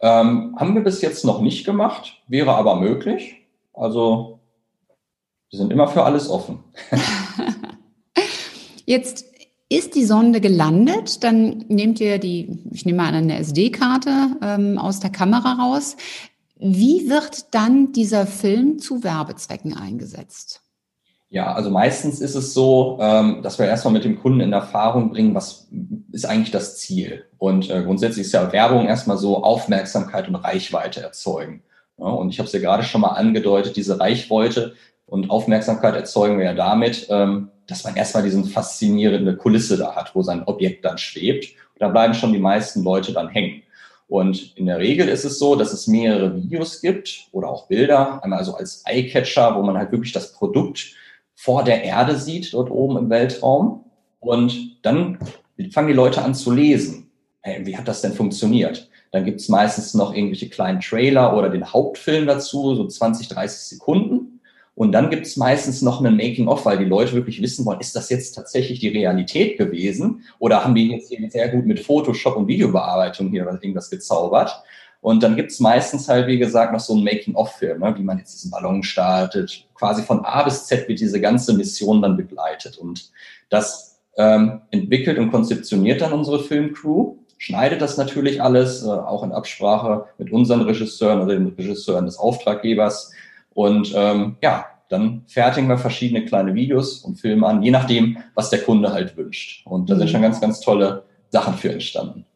Ähm, 0.00 0.54
haben 0.58 0.74
wir 0.74 0.82
bis 0.82 1.00
jetzt 1.00 1.24
noch 1.24 1.40
nicht 1.40 1.64
gemacht, 1.64 2.18
wäre 2.28 2.54
aber 2.54 2.76
möglich. 2.76 3.36
Also 3.72 4.40
wir 5.50 5.58
sind 5.58 5.72
immer 5.72 5.88
für 5.88 6.04
alles 6.04 6.28
offen. 6.28 6.64
Jetzt 8.86 9.24
ist 9.68 9.94
die 9.94 10.04
Sonde 10.04 10.40
gelandet, 10.40 11.24
dann 11.24 11.64
nehmt 11.68 12.00
ihr 12.00 12.18
die, 12.18 12.58
ich 12.70 12.84
nehme 12.84 12.98
mal 12.98 13.08
an, 13.08 13.14
eine 13.14 13.38
SD-Karte 13.38 14.36
ähm, 14.42 14.78
aus 14.78 15.00
der 15.00 15.10
Kamera 15.10 15.54
raus. 15.54 15.96
Wie 16.66 17.10
wird 17.10 17.54
dann 17.54 17.92
dieser 17.92 18.26
Film 18.26 18.78
zu 18.78 19.04
Werbezwecken 19.04 19.76
eingesetzt? 19.76 20.62
Ja, 21.28 21.52
also 21.52 21.68
meistens 21.68 22.22
ist 22.22 22.34
es 22.34 22.54
so, 22.54 22.96
ähm, 23.02 23.42
dass 23.42 23.58
wir 23.58 23.66
erstmal 23.66 23.92
mit 23.92 24.04
dem 24.04 24.18
Kunden 24.18 24.40
in 24.40 24.54
Erfahrung 24.54 25.10
bringen, 25.10 25.34
was 25.34 25.68
ist 26.10 26.24
eigentlich 26.24 26.52
das 26.52 26.78
Ziel. 26.78 27.26
Und 27.36 27.68
äh, 27.68 27.82
grundsätzlich 27.82 28.24
ist 28.24 28.32
ja 28.32 28.50
Werbung 28.50 28.86
erstmal 28.86 29.18
so 29.18 29.44
Aufmerksamkeit 29.44 30.26
und 30.26 30.36
Reichweite 30.36 31.02
erzeugen. 31.02 31.62
und 31.96 32.30
ich 32.30 32.38
habe 32.38 32.46
es 32.46 32.54
ja 32.54 32.60
gerade 32.60 32.82
schon 32.82 33.02
mal 33.02 33.08
angedeutet, 33.08 33.76
diese 33.76 34.00
Reichweite 34.00 34.72
und 35.04 35.28
Aufmerksamkeit 35.28 35.94
erzeugen 35.94 36.38
wir 36.38 36.46
ja 36.46 36.54
damit, 36.54 37.08
ähm, 37.10 37.50
dass 37.66 37.84
man 37.84 37.94
erstmal 37.94 38.22
diesen 38.22 38.46
faszinierende 38.46 39.36
Kulisse 39.36 39.76
da 39.76 39.96
hat, 39.96 40.14
wo 40.14 40.22
sein 40.22 40.44
Objekt 40.44 40.86
dann 40.86 40.96
schwebt. 40.96 41.56
Und 41.74 41.82
da 41.82 41.88
bleiben 41.88 42.14
schon 42.14 42.32
die 42.32 42.38
meisten 42.38 42.82
Leute 42.82 43.12
dann 43.12 43.28
hängen. 43.28 43.63
Und 44.06 44.56
in 44.56 44.66
der 44.66 44.78
Regel 44.78 45.08
ist 45.08 45.24
es 45.24 45.38
so, 45.38 45.56
dass 45.56 45.72
es 45.72 45.86
mehrere 45.86 46.36
Videos 46.36 46.80
gibt 46.80 47.28
oder 47.32 47.48
auch 47.48 47.66
Bilder, 47.68 48.22
einmal 48.22 48.38
also 48.38 48.54
als 48.54 48.82
Eyecatcher, 48.86 49.56
wo 49.56 49.62
man 49.62 49.78
halt 49.78 49.92
wirklich 49.92 50.12
das 50.12 50.32
Produkt 50.32 50.94
vor 51.34 51.64
der 51.64 51.82
Erde 51.82 52.16
sieht, 52.16 52.52
dort 52.52 52.70
oben 52.70 52.96
im 52.98 53.10
Weltraum. 53.10 53.84
Und 54.20 54.84
dann 54.84 55.18
fangen 55.70 55.88
die 55.88 55.94
Leute 55.94 56.22
an 56.22 56.34
zu 56.34 56.50
lesen. 56.50 57.10
Hey, 57.40 57.66
wie 57.66 57.76
hat 57.76 57.88
das 57.88 58.02
denn 58.02 58.12
funktioniert? 58.12 58.88
Dann 59.12 59.24
gibt 59.24 59.40
es 59.40 59.48
meistens 59.48 59.94
noch 59.94 60.14
irgendwelche 60.14 60.48
kleinen 60.48 60.80
Trailer 60.80 61.36
oder 61.36 61.48
den 61.48 61.72
Hauptfilm 61.72 62.26
dazu, 62.26 62.74
so 62.74 62.86
20, 62.86 63.28
30 63.28 63.58
Sekunden. 63.60 64.33
Und 64.74 64.92
dann 64.92 65.08
gibt 65.08 65.26
es 65.26 65.36
meistens 65.36 65.82
noch 65.82 66.00
einen 66.00 66.16
Making-of, 66.16 66.64
weil 66.64 66.78
die 66.78 66.84
Leute 66.84 67.12
wirklich 67.12 67.40
wissen 67.40 67.64
wollen, 67.64 67.80
ist 67.80 67.94
das 67.94 68.10
jetzt 68.10 68.32
tatsächlich 68.32 68.80
die 68.80 68.88
Realität 68.88 69.56
gewesen? 69.56 70.24
Oder 70.40 70.64
haben 70.64 70.74
die 70.74 70.90
jetzt 70.90 71.10
hier 71.10 71.30
sehr 71.30 71.48
gut 71.48 71.64
mit 71.64 71.80
Photoshop 71.80 72.36
und 72.36 72.48
Videobearbeitung 72.48 73.30
hier 73.30 73.46
irgendwas 73.46 73.88
gezaubert? 73.88 74.62
Und 75.00 75.22
dann 75.22 75.36
gibt 75.36 75.52
es 75.52 75.60
meistens 75.60 76.08
halt, 76.08 76.26
wie 76.26 76.38
gesagt, 76.38 76.72
noch 76.72 76.80
so 76.80 76.94
einen 76.94 77.04
Making-of-Film, 77.04 77.80
ne, 77.80 77.94
wie 77.96 78.02
man 78.02 78.18
jetzt 78.18 78.34
diesen 78.34 78.50
Ballon 78.50 78.82
startet. 78.82 79.68
Quasi 79.74 80.02
von 80.02 80.24
A 80.24 80.42
bis 80.42 80.66
Z 80.66 80.88
wird 80.88 80.98
diese 80.98 81.20
ganze 81.20 81.52
Mission 81.52 82.00
dann 82.00 82.16
begleitet. 82.16 82.78
Und 82.78 83.12
das 83.50 84.00
ähm, 84.16 84.62
entwickelt 84.70 85.18
und 85.18 85.30
konzeptioniert 85.30 86.00
dann 86.00 86.14
unsere 86.14 86.42
Filmcrew, 86.42 87.16
schneidet 87.38 87.82
das 87.82 87.98
natürlich 87.98 88.42
alles, 88.42 88.82
äh, 88.82 88.88
auch 88.88 89.22
in 89.22 89.32
Absprache 89.32 90.06
mit 90.16 90.32
unseren 90.32 90.62
Regisseuren 90.62 91.20
oder 91.20 91.34
den 91.34 91.48
Regisseuren 91.48 92.06
des 92.06 92.16
Auftraggebers 92.16 93.12
und 93.54 93.92
ähm, 93.94 94.36
ja, 94.42 94.66
dann 94.88 95.22
fertigen 95.26 95.68
wir 95.68 95.78
verschiedene 95.78 96.24
kleine 96.24 96.54
Videos 96.54 96.98
und 96.98 97.18
Filme 97.18 97.46
an, 97.46 97.62
je 97.62 97.70
nachdem, 97.70 98.18
was 98.34 98.50
der 98.50 98.60
Kunde 98.60 98.92
halt 98.92 99.16
wünscht. 99.16 99.66
Und 99.66 99.90
da 99.90 99.96
sind 99.96 100.06
mhm. 100.06 100.10
schon 100.10 100.22
ganz, 100.22 100.40
ganz 100.40 100.60
tolle 100.60 101.04
Sachen 101.30 101.54
für 101.54 101.72
entstanden. 101.72 102.26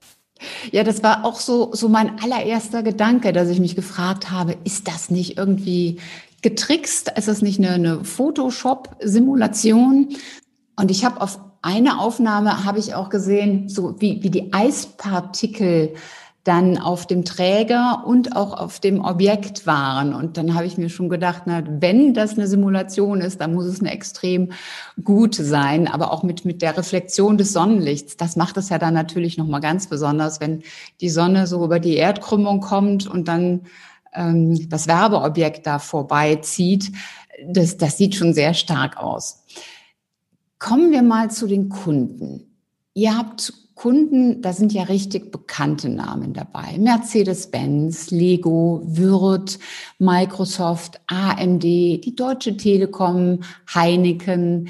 Ja, 0.70 0.84
das 0.84 1.02
war 1.02 1.24
auch 1.24 1.40
so, 1.40 1.74
so 1.74 1.88
mein 1.88 2.20
allererster 2.20 2.82
Gedanke, 2.82 3.32
dass 3.32 3.48
ich 3.48 3.60
mich 3.60 3.76
gefragt 3.76 4.30
habe, 4.30 4.56
ist 4.64 4.88
das 4.88 5.10
nicht 5.10 5.36
irgendwie 5.36 5.98
getrickst? 6.42 7.12
Ist 7.16 7.28
das 7.28 7.42
nicht 7.42 7.58
eine, 7.58 7.70
eine 7.70 8.04
Photoshop-Simulation? 8.04 10.10
Und 10.76 10.90
ich 10.90 11.04
habe 11.04 11.20
auf 11.20 11.40
eine 11.60 11.98
Aufnahme 11.98 12.64
habe 12.64 12.78
ich 12.78 12.94
auch 12.94 13.08
gesehen, 13.08 13.68
so 13.68 14.00
wie, 14.00 14.22
wie 14.22 14.30
die 14.30 14.52
Eispartikel 14.52 15.94
dann 16.48 16.78
auf 16.78 17.06
dem 17.06 17.26
Träger 17.26 18.04
und 18.06 18.34
auch 18.34 18.54
auf 18.54 18.80
dem 18.80 19.04
Objekt 19.04 19.66
waren. 19.66 20.14
Und 20.14 20.38
dann 20.38 20.54
habe 20.54 20.64
ich 20.64 20.78
mir 20.78 20.88
schon 20.88 21.10
gedacht, 21.10 21.42
na, 21.44 21.62
wenn 21.66 22.14
das 22.14 22.38
eine 22.38 22.46
Simulation 22.46 23.20
ist, 23.20 23.42
dann 23.42 23.52
muss 23.52 23.66
es 23.66 23.80
eine 23.80 23.90
extrem 23.90 24.52
gute 25.04 25.44
sein, 25.44 25.88
aber 25.88 26.10
auch 26.10 26.22
mit, 26.22 26.46
mit 26.46 26.62
der 26.62 26.78
Reflexion 26.78 27.36
des 27.36 27.52
Sonnenlichts. 27.52 28.16
Das 28.16 28.36
macht 28.36 28.56
es 28.56 28.70
ja 28.70 28.78
dann 28.78 28.94
natürlich 28.94 29.36
nochmal 29.36 29.60
ganz 29.60 29.88
besonders, 29.88 30.40
wenn 30.40 30.62
die 31.02 31.10
Sonne 31.10 31.46
so 31.46 31.62
über 31.62 31.80
die 31.80 31.96
Erdkrümmung 31.96 32.60
kommt 32.60 33.06
und 33.06 33.28
dann 33.28 33.66
ähm, 34.14 34.70
das 34.70 34.86
Werbeobjekt 34.86 35.66
da 35.66 35.78
vorbeizieht. 35.78 36.92
Das, 37.46 37.76
das 37.76 37.98
sieht 37.98 38.14
schon 38.14 38.32
sehr 38.32 38.54
stark 38.54 38.96
aus. 38.96 39.44
Kommen 40.58 40.92
wir 40.92 41.02
mal 41.02 41.30
zu 41.30 41.46
den 41.46 41.68
Kunden. 41.68 42.56
Ihr 42.94 43.18
habt 43.18 43.52
Kunden, 43.78 44.42
da 44.42 44.52
sind 44.52 44.72
ja 44.72 44.82
richtig 44.82 45.30
bekannte 45.30 45.88
Namen 45.88 46.32
dabei. 46.32 46.76
Mercedes-Benz, 46.78 48.10
Lego, 48.10 48.82
Würth, 48.84 49.60
Microsoft, 50.00 51.00
AMD, 51.06 51.62
die 51.62 52.14
Deutsche 52.16 52.56
Telekom, 52.56 53.44
Heineken. 53.72 54.68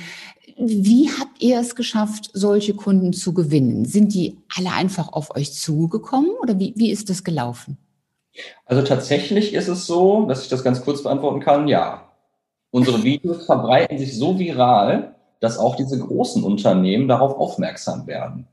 Wie 0.58 1.08
habt 1.08 1.42
ihr 1.42 1.58
es 1.58 1.74
geschafft, 1.74 2.28
solche 2.34 2.74
Kunden 2.74 3.14
zu 3.14 3.32
gewinnen? 3.32 3.86
Sind 3.86 4.12
die 4.12 4.36
alle 4.54 4.72
einfach 4.72 5.10
auf 5.10 5.34
euch 5.34 5.54
zugekommen 5.54 6.32
oder 6.42 6.58
wie, 6.58 6.74
wie 6.76 6.90
ist 6.90 7.08
das 7.08 7.24
gelaufen? 7.24 7.78
Also 8.66 8.82
tatsächlich 8.82 9.54
ist 9.54 9.68
es 9.68 9.86
so, 9.86 10.26
dass 10.26 10.42
ich 10.42 10.50
das 10.50 10.62
ganz 10.62 10.82
kurz 10.82 11.02
beantworten 11.02 11.40
kann, 11.40 11.66
ja. 11.66 12.12
Unsere 12.70 13.02
Videos 13.02 13.46
verbreiten 13.46 13.98
sich 13.98 14.18
so 14.18 14.38
viral, 14.38 15.14
dass 15.40 15.56
auch 15.56 15.76
diese 15.76 15.98
großen 15.98 16.44
Unternehmen 16.44 17.08
darauf 17.08 17.32
aufmerksam 17.38 18.06
werden. 18.06 18.46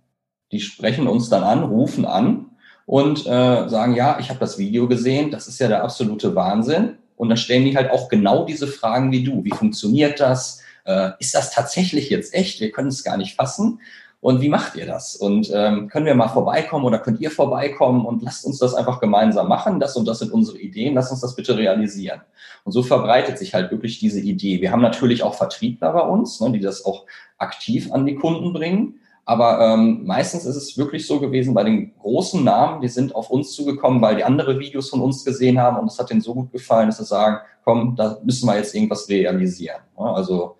Die 0.52 0.60
sprechen 0.60 1.08
uns 1.08 1.30
dann 1.30 1.44
an, 1.44 1.64
rufen 1.64 2.06
an 2.06 2.46
und 2.86 3.26
äh, 3.26 3.68
sagen, 3.68 3.96
ja, 3.96 4.18
ich 4.20 4.30
habe 4.30 4.40
das 4.40 4.58
Video 4.58 4.88
gesehen, 4.88 5.32
das 5.32 5.48
ist 5.48 5.60
ja 5.60 5.68
der 5.68 5.84
absolute 5.84 6.36
Wahnsinn. 6.36 6.98
Und 7.18 7.30
dann 7.30 7.38
stellen 7.38 7.66
die 7.66 7.78
halt 7.78 7.92
auch 7.92 8.10
genau 8.10 8.46
diese 8.46 8.68
Fragen 8.68 9.12
wie 9.12 9.24
du. 9.24 9.44
Wie 9.44 9.52
funktioniert 9.52 10.20
das? 10.20 10.62
Äh, 10.86 11.12
ist 11.20 11.34
das 11.34 11.52
tatsächlich 11.52 12.10
jetzt 12.10 12.34
echt? 12.34 12.60
Wir 12.60 12.72
können 12.72 12.90
es 12.90 13.04
gar 13.04 13.18
nicht 13.18 13.36
fassen. 13.36 13.80
Und 14.22 14.42
wie 14.42 14.50
macht 14.50 14.76
ihr 14.76 14.88
das? 14.88 15.16
Und 15.16 15.52
ähm, 15.54 15.88
können 15.88 16.08
wir 16.08 16.16
mal 16.16 16.28
vorbeikommen 16.28 16.84
oder 16.86 16.98
könnt 16.98 17.22
ihr 17.22 17.30
vorbeikommen 17.30 18.06
und 18.06 18.24
lasst 18.24 18.44
uns 18.46 18.58
das 18.58 18.74
einfach 18.74 19.00
gemeinsam 19.00 19.48
machen. 19.48 19.80
Das 19.80 19.96
und 19.96 20.08
das 20.08 20.20
sind 20.20 20.32
unsere 20.32 20.58
Ideen. 20.58 20.96
Lasst 20.96 21.12
uns 21.12 21.22
das 21.22 21.36
bitte 21.36 21.56
realisieren. 21.58 22.22
Und 22.64 22.72
so 22.72 22.82
verbreitet 22.82 23.38
sich 23.38 23.54
halt 23.54 23.72
wirklich 23.72 24.00
diese 24.00 24.20
Idee. 24.20 24.62
Wir 24.62 24.72
haben 24.72 24.82
natürlich 24.82 25.22
auch 25.22 25.36
Vertriebler 25.36 25.94
bei 25.94 26.02
uns, 26.02 26.42
ne, 26.42 26.52
die 26.52 26.60
das 26.60 26.86
auch 26.86 27.06
aktiv 27.38 27.92
an 27.92 28.06
die 28.06 28.16
Kunden 28.16 28.52
bringen. 28.52 29.00
Aber 29.26 29.60
ähm, 29.60 30.06
meistens 30.06 30.46
ist 30.46 30.56
es 30.56 30.78
wirklich 30.78 31.08
so 31.08 31.20
gewesen 31.20 31.56
bei 31.56 31.64
den 31.64 31.98
großen 31.98 32.44
Namen, 32.44 32.82
die 32.82 32.88
sind 32.88 33.16
auf 33.16 33.32
uns 33.32 33.54
zugekommen, 33.54 34.00
weil 34.02 34.18
die 34.18 34.24
andere 34.24 34.60
Videos 34.60 34.90
von 34.90 35.02
uns 35.02 35.26
gesehen 35.26 35.60
haben 35.60 35.78
und 35.78 35.88
es 35.88 35.98
hat 35.98 36.12
denen 36.12 36.22
so 36.22 36.36
gut 36.36 36.52
gefallen, 36.52 36.88
dass 36.88 37.00
sie 37.00 37.06
sagen, 37.06 37.38
komm, 37.64 37.96
da 37.96 38.20
müssen 38.24 38.46
wir 38.46 38.56
jetzt 38.56 38.76
irgendwas 38.76 39.10
realisieren. 39.10 39.82
Ja, 39.98 40.14
also 40.14 40.58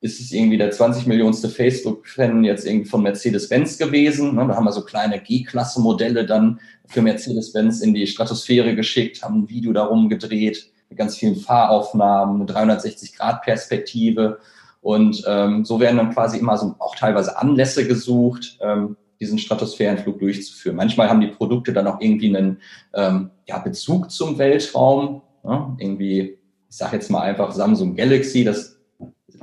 ist 0.00 0.20
es 0.20 0.30
irgendwie 0.32 0.58
der 0.58 0.70
20 0.70 1.06
Millionste 1.06 1.48
Facebook-Fan 1.48 2.44
jetzt 2.44 2.66
irgendwie 2.66 2.88
von 2.88 3.02
Mercedes-Benz 3.02 3.78
gewesen. 3.78 4.34
Ne? 4.34 4.46
Da 4.46 4.54
haben 4.54 4.64
wir 4.64 4.72
so 4.72 4.84
kleine 4.84 5.18
G-Klasse-Modelle 5.18 6.26
dann 6.26 6.60
für 6.86 7.00
Mercedes-Benz 7.00 7.80
in 7.80 7.94
die 7.94 8.06
Stratosphäre 8.06 8.76
geschickt, 8.76 9.22
haben 9.22 9.40
ein 9.40 9.48
Video 9.48 9.72
darum 9.72 10.10
gedreht 10.10 10.70
mit 10.90 10.98
ganz 10.98 11.16
vielen 11.16 11.36
Fahraufnahmen, 11.36 12.42
eine 12.42 12.74
360-Grad-Perspektive. 12.76 14.38
Und 14.84 15.24
ähm, 15.26 15.64
so 15.64 15.80
werden 15.80 15.96
dann 15.96 16.12
quasi 16.12 16.36
immer 16.36 16.58
so 16.58 16.74
auch 16.78 16.94
teilweise 16.94 17.38
Anlässe 17.38 17.88
gesucht, 17.88 18.58
ähm, 18.60 18.98
diesen 19.18 19.38
Stratosphärenflug 19.38 20.18
durchzuführen. 20.18 20.76
Manchmal 20.76 21.08
haben 21.08 21.22
die 21.22 21.28
Produkte 21.28 21.72
dann 21.72 21.86
auch 21.86 22.02
irgendwie 22.02 22.36
einen 22.36 22.60
ähm, 22.92 23.30
ja, 23.48 23.58
Bezug 23.60 24.10
zum 24.10 24.36
Weltraum. 24.36 25.22
Ne? 25.42 25.74
Irgendwie, 25.78 26.38
ich 26.68 26.76
sage 26.76 26.96
jetzt 26.96 27.10
mal 27.10 27.22
einfach 27.22 27.50
Samsung 27.52 27.96
Galaxy, 27.96 28.44
das 28.44 28.78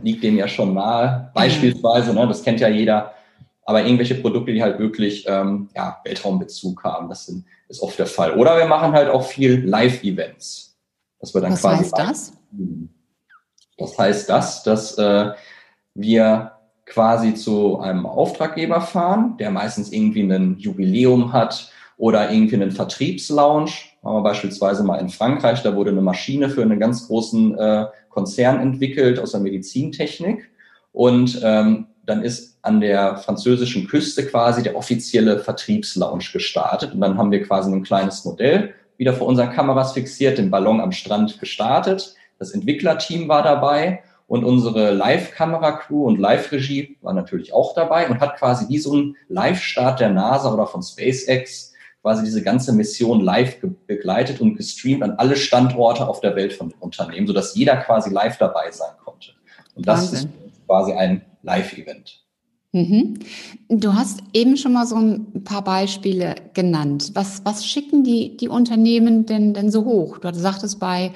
liegt 0.04 0.24
dem 0.24 0.38
ja 0.38 0.48
schon 0.48 0.76
nahe, 0.76 1.32
beispielsweise, 1.34 2.14
ne, 2.14 2.28
das 2.28 2.44
kennt 2.44 2.60
ja 2.60 2.70
jeder, 2.70 3.14
aber 3.66 3.84
irgendwelche 3.84 4.16
Produkte, 4.16 4.54
die 4.54 4.62
halt 4.62 4.78
wirklich 4.78 5.26
ähm, 5.28 5.70
ja, 5.76 6.02
Weltraumbezug 6.04 6.84
haben, 6.84 7.10
das 7.10 7.26
sind, 7.26 7.46
ist 7.68 7.82
oft 7.82 7.98
der 7.98 8.06
Fall. 8.06 8.38
Oder 8.38 8.60
wir 8.60 8.68
machen 8.68 8.92
halt 8.92 9.10
auch 9.10 9.24
viel 9.24 9.66
Live-Events. 9.66 10.78
Dann 11.34 11.52
Was 11.52 11.62
quasi 11.62 11.84
heißt 11.84 11.98
das? 11.98 12.34
Das 13.82 13.98
heißt 13.98 14.30
das, 14.30 14.64
dass 14.64 14.98
äh, 14.98 15.32
wir 15.94 16.52
quasi 16.86 17.34
zu 17.34 17.80
einem 17.80 18.06
Auftraggeber 18.06 18.82
fahren, 18.82 19.36
der 19.40 19.52
meistens 19.52 19.92
irgendwie 19.92 20.24
ein 20.24 20.58
Jubiläum 20.58 21.32
hat 21.32 21.72
oder 21.98 22.32
irgendwie 22.32 22.56
einen 22.56 22.72
Vertriebslaunch. 22.72 23.98
Haben 24.04 24.16
wir 24.16 24.24
beispielsweise 24.24 24.84
mal 24.84 24.98
in 24.98 25.10
Frankreich, 25.10 25.62
da 25.64 25.76
wurde 25.76 25.92
eine 25.92 26.02
Maschine 26.02 26.50
für 26.50 26.62
einen 26.62 26.80
ganz 26.80 27.08
großen 27.08 27.58
äh, 27.58 27.86
Konzern 28.10 28.60
entwickelt 28.60 29.20
aus 29.20 29.32
der 29.32 29.40
Medizintechnik. 29.40 30.50
Und 30.92 31.40
ähm, 31.44 31.88
dann 32.06 32.24
ist 32.24 32.58
an 32.62 32.82
der 32.82 33.18
französischen 33.18 33.88
Küste 33.88 34.26
quasi 34.26 34.64
der 34.64 34.76
offizielle 34.76 35.40
Vertriebslaunch 35.40 36.34
gestartet. 36.34 36.94
Und 36.94 37.02
dann 37.02 37.18
haben 37.18 37.32
wir 37.32 37.44
quasi 37.44 37.72
ein 37.72 37.84
kleines 37.84 38.26
Modell 38.26 38.74
wieder 38.98 39.14
vor 39.14 39.28
unseren 39.28 39.52
Kameras 39.52 39.94
fixiert, 39.94 40.38
den 40.38 40.52
Ballon 40.52 40.82
am 40.82 40.92
Strand 40.92 41.40
gestartet. 41.40 42.16
Das 42.42 42.56
Entwicklerteam 42.56 43.28
war 43.28 43.44
dabei 43.44 44.02
und 44.26 44.44
unsere 44.44 44.90
Live-Kamera-Crew 44.90 46.08
und 46.08 46.18
Live-Regie 46.18 46.98
war 47.02 47.14
natürlich 47.14 47.54
auch 47.54 47.76
dabei 47.76 48.10
und 48.10 48.20
hat 48.20 48.38
quasi 48.38 48.68
wie 48.68 48.80
so 48.80 48.96
ein 48.96 49.16
Live-Start 49.28 50.00
der 50.00 50.10
NASA 50.10 50.52
oder 50.52 50.66
von 50.66 50.82
SpaceX 50.82 51.72
quasi 52.02 52.24
diese 52.24 52.42
ganze 52.42 52.74
Mission 52.74 53.22
live 53.22 53.58
begleitet 53.86 54.42
und 54.42 54.56
gestreamt 54.56 55.04
an 55.04 55.12
alle 55.20 55.36
Standorte 55.36 56.08
auf 56.08 56.20
der 56.20 56.36
Welt 56.36 56.54
von 56.54 56.70
dem 56.70 56.80
Unternehmen, 56.80 57.28
sodass 57.28 57.54
jeder 57.54 57.78
quasi 57.78 58.10
live 58.10 58.40
dabei 58.40 58.72
sein 58.72 58.94
konnte. 59.06 59.34
Und 59.76 59.88
das 59.88 60.12
Wahnsinn. 60.12 60.30
ist 60.48 60.66
quasi 60.66 60.94
ein 60.94 61.22
Live-Event. 61.44 62.24
Mhm. 62.74 63.20
Du 63.70 63.94
hast 63.94 64.24
eben 64.34 64.58
schon 64.58 64.74
mal 64.74 64.88
so 64.88 64.96
ein 64.96 65.44
paar 65.44 65.64
Beispiele 65.64 66.36
genannt. 66.56 67.12
Was, 67.14 67.46
was 67.46 67.68
schicken 67.68 68.04
die, 68.04 68.36
die 68.36 68.48
Unternehmen 68.48 69.28
denn, 69.28 69.54
denn 69.54 69.70
so 69.70 69.86
hoch? 69.86 70.18
Du 70.18 70.34
sagtest 70.34 70.80
bei 70.80 71.12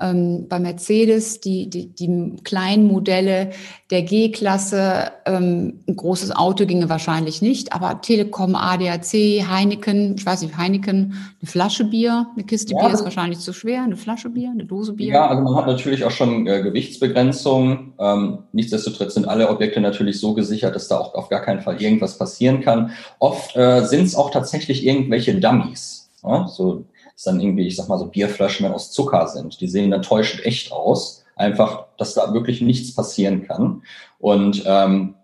ähm, 0.00 0.46
bei 0.48 0.58
Mercedes 0.58 1.40
die, 1.40 1.68
die, 1.68 1.94
die 1.94 2.36
kleinen 2.44 2.86
Modelle 2.86 3.50
der 3.90 4.02
G-Klasse, 4.02 5.12
ähm, 5.26 5.80
ein 5.88 5.96
großes 5.96 6.32
Auto 6.32 6.66
ginge 6.66 6.88
wahrscheinlich 6.88 7.42
nicht, 7.42 7.72
aber 7.72 8.00
Telekom, 8.00 8.54
ADAC, 8.54 9.46
Heineken, 9.48 10.16
ich 10.18 10.26
weiß 10.26 10.42
nicht, 10.42 10.56
Heineken, 10.56 11.14
eine 11.40 11.50
Flasche 11.50 11.84
Bier, 11.84 12.26
eine 12.34 12.44
Kiste 12.44 12.74
ja, 12.74 12.80
Bier 12.80 12.94
ist 12.94 13.04
wahrscheinlich 13.04 13.38
zu 13.38 13.52
schwer, 13.52 13.82
eine 13.82 13.96
Flasche 13.96 14.30
Bier, 14.30 14.50
eine 14.50 14.64
Dose 14.64 14.94
Bier. 14.94 15.12
Ja, 15.12 15.28
also 15.28 15.42
man 15.42 15.54
hat 15.54 15.66
natürlich 15.66 16.04
auch 16.04 16.10
schon 16.10 16.46
äh, 16.46 16.62
Gewichtsbegrenzungen. 16.62 17.92
Ähm, 17.98 18.38
nichtsdestotrotz 18.52 19.14
sind 19.14 19.28
alle 19.28 19.48
Objekte 19.48 19.80
natürlich 19.80 20.18
so 20.18 20.34
gesichert, 20.34 20.74
dass 20.74 20.88
da 20.88 20.98
auch 20.98 21.14
auf 21.14 21.28
gar 21.28 21.40
keinen 21.40 21.60
Fall 21.60 21.80
irgendwas 21.80 22.18
passieren 22.18 22.60
kann. 22.60 22.90
Oft 23.18 23.56
äh, 23.56 23.84
sind 23.84 24.04
es 24.04 24.16
auch 24.16 24.30
tatsächlich 24.30 24.84
irgendwelche 24.84 25.34
Dummies. 25.34 26.10
Ja? 26.22 26.48
So 26.48 26.84
es 27.16 27.24
dann 27.24 27.40
irgendwie, 27.40 27.66
ich 27.66 27.76
sag 27.76 27.88
mal, 27.88 27.98
so 27.98 28.06
Bierflaschen 28.06 28.66
aus 28.66 28.92
Zucker 28.92 29.26
sind. 29.28 29.60
Die 29.60 29.68
sehen 29.68 29.90
dann 29.90 30.02
täuschend 30.02 30.44
echt 30.44 30.72
aus. 30.72 31.24
Einfach, 31.36 31.86
dass 31.98 32.14
da 32.14 32.32
wirklich 32.32 32.60
nichts 32.60 32.94
passieren 32.94 33.46
kann. 33.46 33.82
Und 34.18 34.62
ähm, 34.66 35.14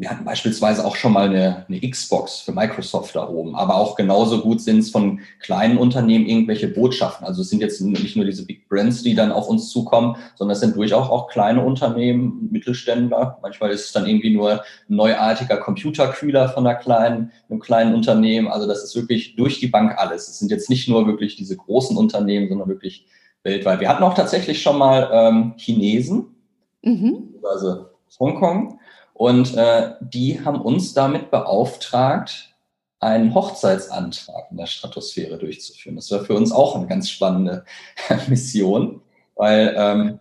wir 0.00 0.10
hatten 0.10 0.24
beispielsweise 0.24 0.86
auch 0.86 0.96
schon 0.96 1.12
mal 1.12 1.28
eine, 1.28 1.66
eine 1.68 1.78
Xbox 1.78 2.40
für 2.40 2.52
Microsoft 2.52 3.14
da 3.14 3.28
oben, 3.28 3.54
aber 3.54 3.74
auch 3.74 3.96
genauso 3.96 4.40
gut 4.40 4.62
sind 4.62 4.78
es 4.78 4.88
von 4.88 5.20
kleinen 5.40 5.76
Unternehmen 5.76 6.24
irgendwelche 6.24 6.68
Botschaften. 6.68 7.26
Also 7.26 7.42
es 7.42 7.50
sind 7.50 7.60
jetzt 7.60 7.82
nicht 7.82 8.16
nur 8.16 8.24
diese 8.24 8.46
Big 8.46 8.66
Brands, 8.66 9.02
die 9.02 9.14
dann 9.14 9.30
auf 9.30 9.46
uns 9.46 9.68
zukommen, 9.68 10.16
sondern 10.36 10.54
es 10.54 10.60
sind 10.60 10.74
durchaus 10.74 11.10
auch 11.10 11.28
kleine 11.28 11.62
Unternehmen, 11.62 12.48
Mittelständler. 12.50 13.38
Manchmal 13.42 13.72
ist 13.72 13.84
es 13.84 13.92
dann 13.92 14.06
irgendwie 14.06 14.34
nur 14.34 14.52
ein 14.52 14.60
neuartiger 14.88 15.58
Computerkühler 15.58 16.48
von 16.48 16.66
einer 16.66 16.76
kleinen, 16.78 17.30
einem 17.50 17.60
kleinen 17.60 17.94
Unternehmen. 17.94 18.48
Also 18.48 18.66
das 18.66 18.82
ist 18.82 18.96
wirklich 18.96 19.36
durch 19.36 19.60
die 19.60 19.68
Bank 19.68 19.98
alles. 19.98 20.28
Es 20.28 20.38
sind 20.38 20.50
jetzt 20.50 20.70
nicht 20.70 20.88
nur 20.88 21.06
wirklich 21.06 21.36
diese 21.36 21.58
großen 21.58 21.98
Unternehmen, 21.98 22.48
sondern 22.48 22.68
wirklich 22.68 23.06
weltweit. 23.42 23.80
Wir 23.80 23.90
hatten 23.90 24.02
auch 24.02 24.14
tatsächlich 24.14 24.62
schon 24.62 24.78
mal 24.78 25.10
ähm, 25.12 25.54
Chinesen, 25.58 26.34
mhm. 26.82 27.34
also 27.44 27.84
Hongkong 28.18 28.79
und 29.20 29.54
äh, 29.54 29.96
die 30.00 30.42
haben 30.46 30.62
uns 30.62 30.94
damit 30.94 31.30
beauftragt, 31.30 32.54
einen 33.00 33.34
Hochzeitsantrag 33.34 34.50
in 34.50 34.56
der 34.56 34.64
Stratosphäre 34.64 35.36
durchzuführen. 35.36 35.96
Das 35.96 36.10
war 36.10 36.20
für 36.20 36.32
uns 36.32 36.52
auch 36.52 36.74
eine 36.74 36.86
ganz 36.86 37.10
spannende 37.10 37.66
Mission, 38.28 39.02
weil 39.34 39.74
ähm, 39.76 40.20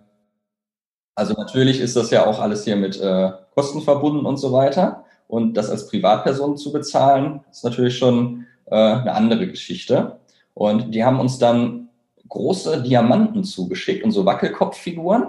also 1.15 1.33
natürlich 1.33 1.79
ist 1.79 1.95
das 1.95 2.09
ja 2.11 2.25
auch 2.25 2.39
alles 2.39 2.65
hier 2.65 2.75
mit 2.75 2.99
äh, 2.99 3.31
Kosten 3.55 3.81
verbunden 3.83 4.25
und 4.25 4.35
so 4.35 4.51
weiter. 4.51 5.05
Und 5.29 5.53
das 5.53 5.69
als 5.69 5.87
Privatperson 5.87 6.57
zu 6.57 6.73
bezahlen, 6.73 7.39
ist 7.49 7.63
natürlich 7.63 7.97
schon 7.97 8.47
äh, 8.65 8.75
eine 8.75 9.13
andere 9.13 9.47
Geschichte. 9.47 10.19
Und 10.53 10.93
die 10.93 11.05
haben 11.05 11.21
uns 11.21 11.39
dann 11.39 11.87
große 12.27 12.83
Diamanten 12.83 13.45
zugeschickt 13.45 14.03
und 14.03 14.11
so 14.11 14.25
Wackelkopffiguren. 14.25 15.27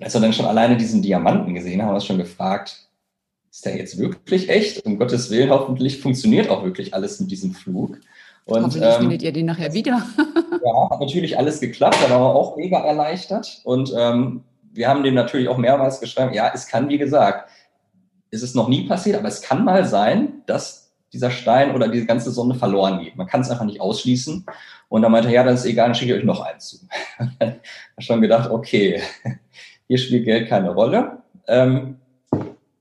Als 0.00 0.14
wir 0.14 0.22
dann 0.22 0.32
schon 0.32 0.46
alleine 0.46 0.78
diesen 0.78 1.02
Diamanten 1.02 1.52
gesehen 1.52 1.82
haben, 1.82 1.88
haben 1.88 1.92
wir 1.92 1.96
uns 1.96 2.06
schon 2.06 2.16
gefragt, 2.16 2.85
ist 3.56 3.64
der 3.64 3.78
jetzt 3.78 3.98
wirklich 3.98 4.50
echt? 4.50 4.84
Um 4.84 4.98
Gottes 4.98 5.30
Willen, 5.30 5.48
hoffentlich 5.48 5.98
funktioniert 6.02 6.50
auch 6.50 6.62
wirklich 6.62 6.92
alles 6.92 7.20
mit 7.20 7.30
diesem 7.30 7.54
Flug. 7.54 7.98
Und, 8.44 8.64
hoffentlich 8.64 8.84
ähm, 8.84 9.00
findet 9.00 9.22
ihr 9.22 9.32
den 9.32 9.46
nachher 9.46 9.72
wieder. 9.72 10.02
ja, 10.64 10.90
hat 10.90 11.00
natürlich 11.00 11.38
alles 11.38 11.58
geklappt, 11.60 11.96
da 12.02 12.10
waren 12.10 12.20
wir 12.20 12.34
auch 12.34 12.58
mega 12.58 12.80
erleichtert. 12.80 13.62
Und 13.64 13.94
ähm, 13.96 14.44
wir 14.74 14.88
haben 14.88 15.02
dem 15.02 15.14
natürlich 15.14 15.48
auch 15.48 15.56
mehrmals 15.56 16.00
geschrieben, 16.00 16.34
ja, 16.34 16.50
es 16.54 16.66
kann, 16.66 16.90
wie 16.90 16.98
gesagt, 16.98 17.48
ist 18.30 18.42
es 18.42 18.54
noch 18.54 18.68
nie 18.68 18.86
passiert, 18.86 19.16
aber 19.16 19.28
es 19.28 19.40
kann 19.40 19.64
mal 19.64 19.86
sein, 19.86 20.42
dass 20.44 20.92
dieser 21.14 21.30
Stein 21.30 21.74
oder 21.74 21.88
diese 21.88 22.04
ganze 22.04 22.32
Sonne 22.32 22.56
verloren 22.56 23.02
geht. 23.02 23.16
Man 23.16 23.26
kann 23.26 23.40
es 23.40 23.50
einfach 23.50 23.64
nicht 23.64 23.80
ausschließen. 23.80 24.44
Und 24.90 25.00
dann 25.00 25.10
meinte 25.10 25.28
er, 25.28 25.34
ja, 25.34 25.44
dann 25.44 25.54
ist 25.54 25.64
egal, 25.64 25.86
dann 25.86 25.94
schicke 25.94 26.12
ich 26.12 26.18
euch 26.18 26.26
noch 26.26 26.40
eins 26.40 26.68
zu. 26.68 26.76
dann 27.38 27.52
habe 27.52 27.60
ich 27.98 28.04
schon 28.04 28.20
gedacht, 28.20 28.50
okay, 28.50 29.00
hier 29.88 29.96
spielt 29.96 30.26
Geld 30.26 30.46
keine 30.50 30.74
Rolle. 30.74 31.22
Ähm, 31.48 31.96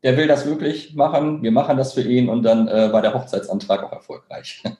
der 0.05 0.15
will 0.17 0.27
das 0.27 0.45
wirklich 0.45 0.93
machen, 0.93 1.41
wir 1.41 1.51
machen 1.51 1.77
das 1.77 1.93
für 1.93 2.03
ihn 2.03 2.29
und 2.29 2.43
dann 2.43 2.67
äh, 2.67 2.93
war 2.93 3.01
der 3.01 3.15
Hochzeitsantrag 3.15 3.83
auch 3.83 3.91
erfolgreich. 3.91 4.63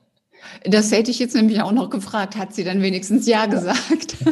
Das 0.64 0.92
hätte 0.92 1.10
ich 1.10 1.18
jetzt 1.18 1.36
nämlich 1.36 1.60
auch 1.64 1.72
noch 1.72 1.90
gefragt, 1.90 2.38
hat 2.38 2.54
sie 2.54 2.64
dann 2.64 2.84
wenigstens 2.84 3.28
Ja 3.28 3.48
gesagt? 3.48 4.16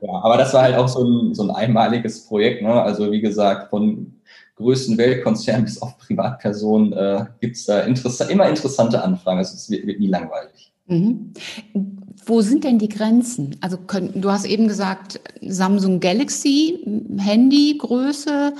Ja, 0.00 0.20
aber 0.22 0.36
das 0.36 0.52
war 0.52 0.62
halt 0.62 0.76
auch 0.76 0.88
so 0.88 1.02
ein, 1.02 1.34
so 1.34 1.44
ein 1.44 1.50
einmaliges 1.50 2.26
Projekt. 2.26 2.62
Ne? 2.62 2.70
Also 2.70 3.10
wie 3.10 3.22
gesagt, 3.22 3.70
von 3.70 4.20
größten 4.56 4.98
Weltkonzernen 4.98 5.64
bis 5.64 5.80
auf 5.80 5.96
Privatpersonen 5.96 6.92
äh, 6.92 7.24
gibt 7.40 7.56
es 7.56 7.64
da 7.64 7.80
interess 7.80 8.20
immer 8.20 8.46
interessante 8.46 9.02
Anfragen. 9.02 9.38
Also 9.38 9.54
es 9.54 9.70
wird, 9.70 9.86
wird 9.86 10.00
nie 10.00 10.08
langweilig. 10.08 10.74
Mhm. 10.88 11.32
Wo 12.26 12.42
sind 12.42 12.64
denn 12.64 12.78
die 12.78 12.90
Grenzen? 12.90 13.56
Also 13.62 13.78
können, 13.78 14.20
du 14.20 14.30
hast 14.30 14.44
eben 14.44 14.68
gesagt, 14.68 15.20
Samsung 15.40 16.00
Galaxy, 16.00 16.84
Handygröße, 17.16 18.52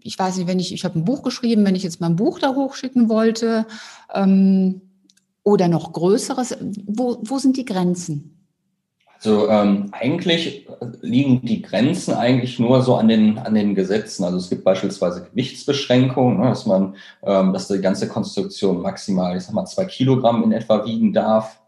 ich 0.00 0.18
weiß 0.18 0.36
nicht, 0.36 0.46
wenn 0.46 0.58
ich, 0.58 0.72
ich 0.72 0.84
habe 0.84 0.98
ein 0.98 1.04
Buch 1.04 1.22
geschrieben, 1.22 1.64
wenn 1.64 1.74
ich 1.74 1.82
jetzt 1.82 2.00
mein 2.00 2.16
Buch 2.16 2.38
da 2.38 2.54
hochschicken 2.54 3.08
wollte 3.08 3.66
ähm, 4.14 4.80
oder 5.42 5.68
noch 5.68 5.92
Größeres, 5.92 6.56
wo, 6.86 7.18
wo 7.22 7.38
sind 7.38 7.56
die 7.56 7.64
Grenzen? 7.64 8.36
Also 9.16 9.48
ähm, 9.48 9.88
eigentlich 9.92 10.68
liegen 11.00 11.40
die 11.40 11.62
Grenzen 11.62 12.14
eigentlich 12.14 12.58
nur 12.58 12.82
so 12.82 12.96
an 12.96 13.08
den, 13.08 13.38
an 13.38 13.54
den 13.54 13.74
Gesetzen. 13.74 14.24
Also 14.24 14.36
es 14.36 14.50
gibt 14.50 14.62
beispielsweise 14.62 15.24
Gewichtsbeschränkungen, 15.30 16.38
ne, 16.38 16.48
dass 16.50 16.66
man, 16.66 16.96
ähm, 17.22 17.52
dass 17.52 17.68
die 17.68 17.80
ganze 17.80 18.08
Konstruktion 18.08 18.82
maximal, 18.82 19.36
ich 19.36 19.44
sag 19.44 19.54
mal, 19.54 19.64
zwei 19.64 19.86
Kilogramm 19.86 20.44
in 20.44 20.52
etwa 20.52 20.84
wiegen 20.84 21.12
darf. 21.12 21.60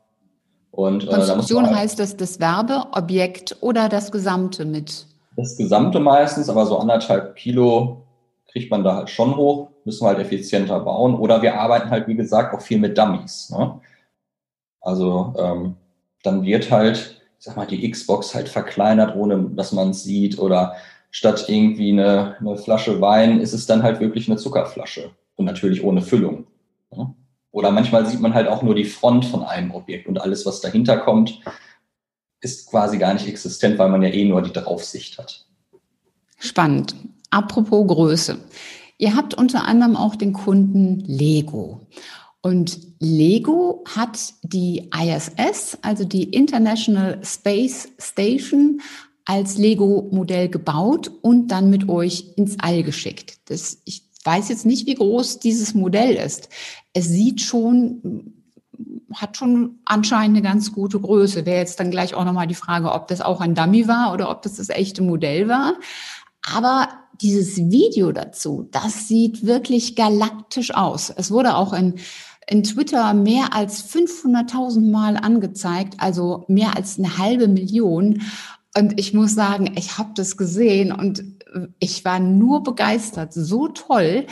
Und, 0.70 1.04
äh, 1.04 1.06
Konstruktion 1.06 1.64
da 1.64 1.74
heißt 1.74 1.98
das 1.98 2.16
das 2.16 2.38
Werbe, 2.38 2.84
Objekt 2.92 3.56
oder 3.60 3.88
das 3.88 4.12
Gesamte 4.12 4.64
mit? 4.64 5.06
Das 5.38 5.56
Gesamte 5.56 6.00
meistens, 6.00 6.48
aber 6.48 6.66
so 6.66 6.78
anderthalb 6.78 7.36
Kilo 7.36 8.02
kriegt 8.50 8.70
man 8.70 8.82
da 8.82 8.96
halt 8.96 9.10
schon 9.10 9.36
hoch, 9.36 9.68
müssen 9.84 10.04
wir 10.04 10.08
halt 10.08 10.18
effizienter 10.18 10.80
bauen. 10.80 11.14
Oder 11.14 11.42
wir 11.42 11.60
arbeiten 11.60 11.90
halt, 11.90 12.08
wie 12.08 12.16
gesagt, 12.16 12.54
auch 12.54 12.60
viel 12.60 12.78
mit 12.78 12.98
Dummies. 12.98 13.50
Ne? 13.50 13.80
Also 14.80 15.34
ähm, 15.38 15.76
dann 16.22 16.42
wird 16.42 16.70
halt 16.70 17.18
ich 17.38 17.44
sag 17.44 17.56
mal, 17.56 17.66
die 17.66 17.88
Xbox 17.88 18.34
halt 18.34 18.48
verkleinert, 18.48 19.14
ohne 19.14 19.50
dass 19.50 19.72
man 19.72 19.90
es 19.90 20.02
sieht. 20.02 20.38
Oder 20.38 20.74
statt 21.10 21.44
irgendwie 21.48 21.92
eine, 21.92 22.36
eine 22.40 22.56
Flasche 22.56 23.00
Wein 23.00 23.40
ist 23.40 23.52
es 23.52 23.66
dann 23.66 23.82
halt 23.82 24.00
wirklich 24.00 24.28
eine 24.28 24.38
Zuckerflasche. 24.38 25.10
Und 25.36 25.44
natürlich 25.44 25.84
ohne 25.84 26.02
Füllung. 26.02 26.46
Oder 27.52 27.70
manchmal 27.70 28.06
sieht 28.06 28.20
man 28.20 28.34
halt 28.34 28.48
auch 28.48 28.62
nur 28.62 28.74
die 28.74 28.84
Front 28.84 29.24
von 29.24 29.44
einem 29.44 29.70
Objekt 29.70 30.08
und 30.08 30.20
alles, 30.20 30.44
was 30.46 30.60
dahinter 30.60 30.98
kommt, 30.98 31.40
ist 32.40 32.68
quasi 32.68 32.98
gar 32.98 33.14
nicht 33.14 33.26
existent, 33.26 33.78
weil 33.78 33.90
man 33.90 34.02
ja 34.02 34.08
eh 34.08 34.24
nur 34.24 34.42
die 34.42 34.52
Draufsicht 34.52 35.18
hat. 35.18 35.46
Spannend. 36.38 36.94
Apropos 37.30 37.86
Größe. 37.86 38.38
Ihr 38.98 39.14
habt 39.14 39.34
unter 39.34 39.64
anderem 39.64 39.96
auch 39.96 40.16
den 40.16 40.32
Kunden 40.32 41.00
Lego. 41.00 41.86
Und 42.40 42.78
Lego 43.00 43.84
hat 43.86 44.18
die 44.42 44.90
ISS, 44.94 45.78
also 45.82 46.04
die 46.04 46.24
International 46.24 47.20
Space 47.24 47.88
Station, 47.98 48.80
als 49.24 49.58
Lego-Modell 49.58 50.48
gebaut 50.48 51.10
und 51.20 51.48
dann 51.48 51.68
mit 51.68 51.88
euch 51.88 52.32
ins 52.36 52.56
All 52.60 52.82
geschickt. 52.82 53.38
Das, 53.46 53.82
ich 53.84 54.04
weiß 54.24 54.48
jetzt 54.48 54.64
nicht, 54.64 54.86
wie 54.86 54.94
groß 54.94 55.40
dieses 55.40 55.74
Modell 55.74 56.14
ist. 56.14 56.48
Es 56.94 57.08
sieht 57.08 57.42
schon, 57.42 58.37
hat 59.14 59.36
schon 59.36 59.78
anscheinend 59.84 60.36
eine 60.36 60.46
ganz 60.46 60.72
gute 60.72 61.00
Größe. 61.00 61.46
Wäre 61.46 61.58
jetzt 61.58 61.80
dann 61.80 61.90
gleich 61.90 62.14
auch 62.14 62.24
nochmal 62.24 62.46
die 62.46 62.54
Frage, 62.54 62.92
ob 62.92 63.08
das 63.08 63.20
auch 63.20 63.40
ein 63.40 63.54
Dummy 63.54 63.88
war 63.88 64.12
oder 64.12 64.30
ob 64.30 64.42
das 64.42 64.56
das 64.56 64.68
echte 64.68 65.02
Modell 65.02 65.48
war. 65.48 65.74
Aber 66.54 66.88
dieses 67.20 67.56
Video 67.56 68.12
dazu, 68.12 68.68
das 68.70 69.08
sieht 69.08 69.44
wirklich 69.44 69.96
galaktisch 69.96 70.74
aus. 70.74 71.10
Es 71.10 71.30
wurde 71.30 71.56
auch 71.56 71.72
in 71.72 71.94
in 72.48 72.64
Twitter 72.64 73.12
mehr 73.14 73.54
als 73.54 73.92
500.000 73.92 74.90
Mal 74.90 75.16
angezeigt, 75.16 75.96
also 75.98 76.44
mehr 76.48 76.76
als 76.76 76.98
eine 76.98 77.18
halbe 77.18 77.46
Million. 77.46 78.22
Und 78.76 78.98
ich 78.98 79.12
muss 79.12 79.34
sagen, 79.34 79.74
ich 79.76 79.98
habe 79.98 80.10
das 80.14 80.36
gesehen 80.36 80.92
und 80.92 81.24
ich 81.78 82.04
war 82.04 82.20
nur 82.20 82.62
begeistert. 82.62 83.32
So 83.34 83.68
toll, 83.68 84.26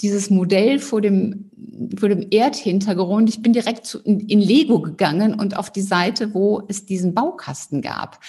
dieses 0.00 0.30
Modell 0.30 0.78
vor 0.78 1.00
dem, 1.00 1.50
vor 1.98 2.08
dem 2.08 2.26
Erdhintergrund. 2.30 3.28
Ich 3.28 3.42
bin 3.42 3.52
direkt 3.52 3.86
zu, 3.86 3.98
in, 4.00 4.20
in 4.20 4.40
Lego 4.40 4.80
gegangen 4.80 5.34
und 5.34 5.56
auf 5.56 5.70
die 5.70 5.82
Seite, 5.82 6.34
wo 6.34 6.62
es 6.68 6.86
diesen 6.86 7.14
Baukasten 7.14 7.82
gab. 7.82 8.20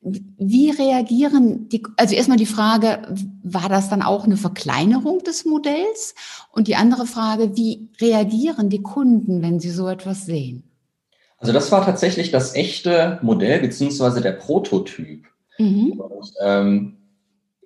Wie 0.00 0.70
reagieren 0.70 1.68
die, 1.68 1.82
also 1.96 2.14
erstmal 2.14 2.38
die 2.38 2.46
Frage, 2.46 3.14
war 3.42 3.68
das 3.68 3.88
dann 3.88 4.02
auch 4.02 4.24
eine 4.24 4.36
Verkleinerung 4.36 5.20
des 5.24 5.44
Modells? 5.44 6.14
Und 6.52 6.68
die 6.68 6.76
andere 6.76 7.06
Frage, 7.06 7.56
wie 7.56 7.88
reagieren 8.00 8.68
die 8.68 8.82
Kunden, 8.82 9.42
wenn 9.42 9.58
sie 9.58 9.70
so 9.70 9.88
etwas 9.88 10.26
sehen? 10.26 10.62
Also 11.38 11.52
das 11.52 11.72
war 11.72 11.84
tatsächlich 11.84 12.30
das 12.30 12.54
echte 12.54 13.18
Modell 13.22 13.60
beziehungsweise 13.60 14.20
der 14.20 14.32
Prototyp. 14.32 15.26
Mhm. 15.58 16.00
Und, 16.00 16.32
ähm, 16.42 16.96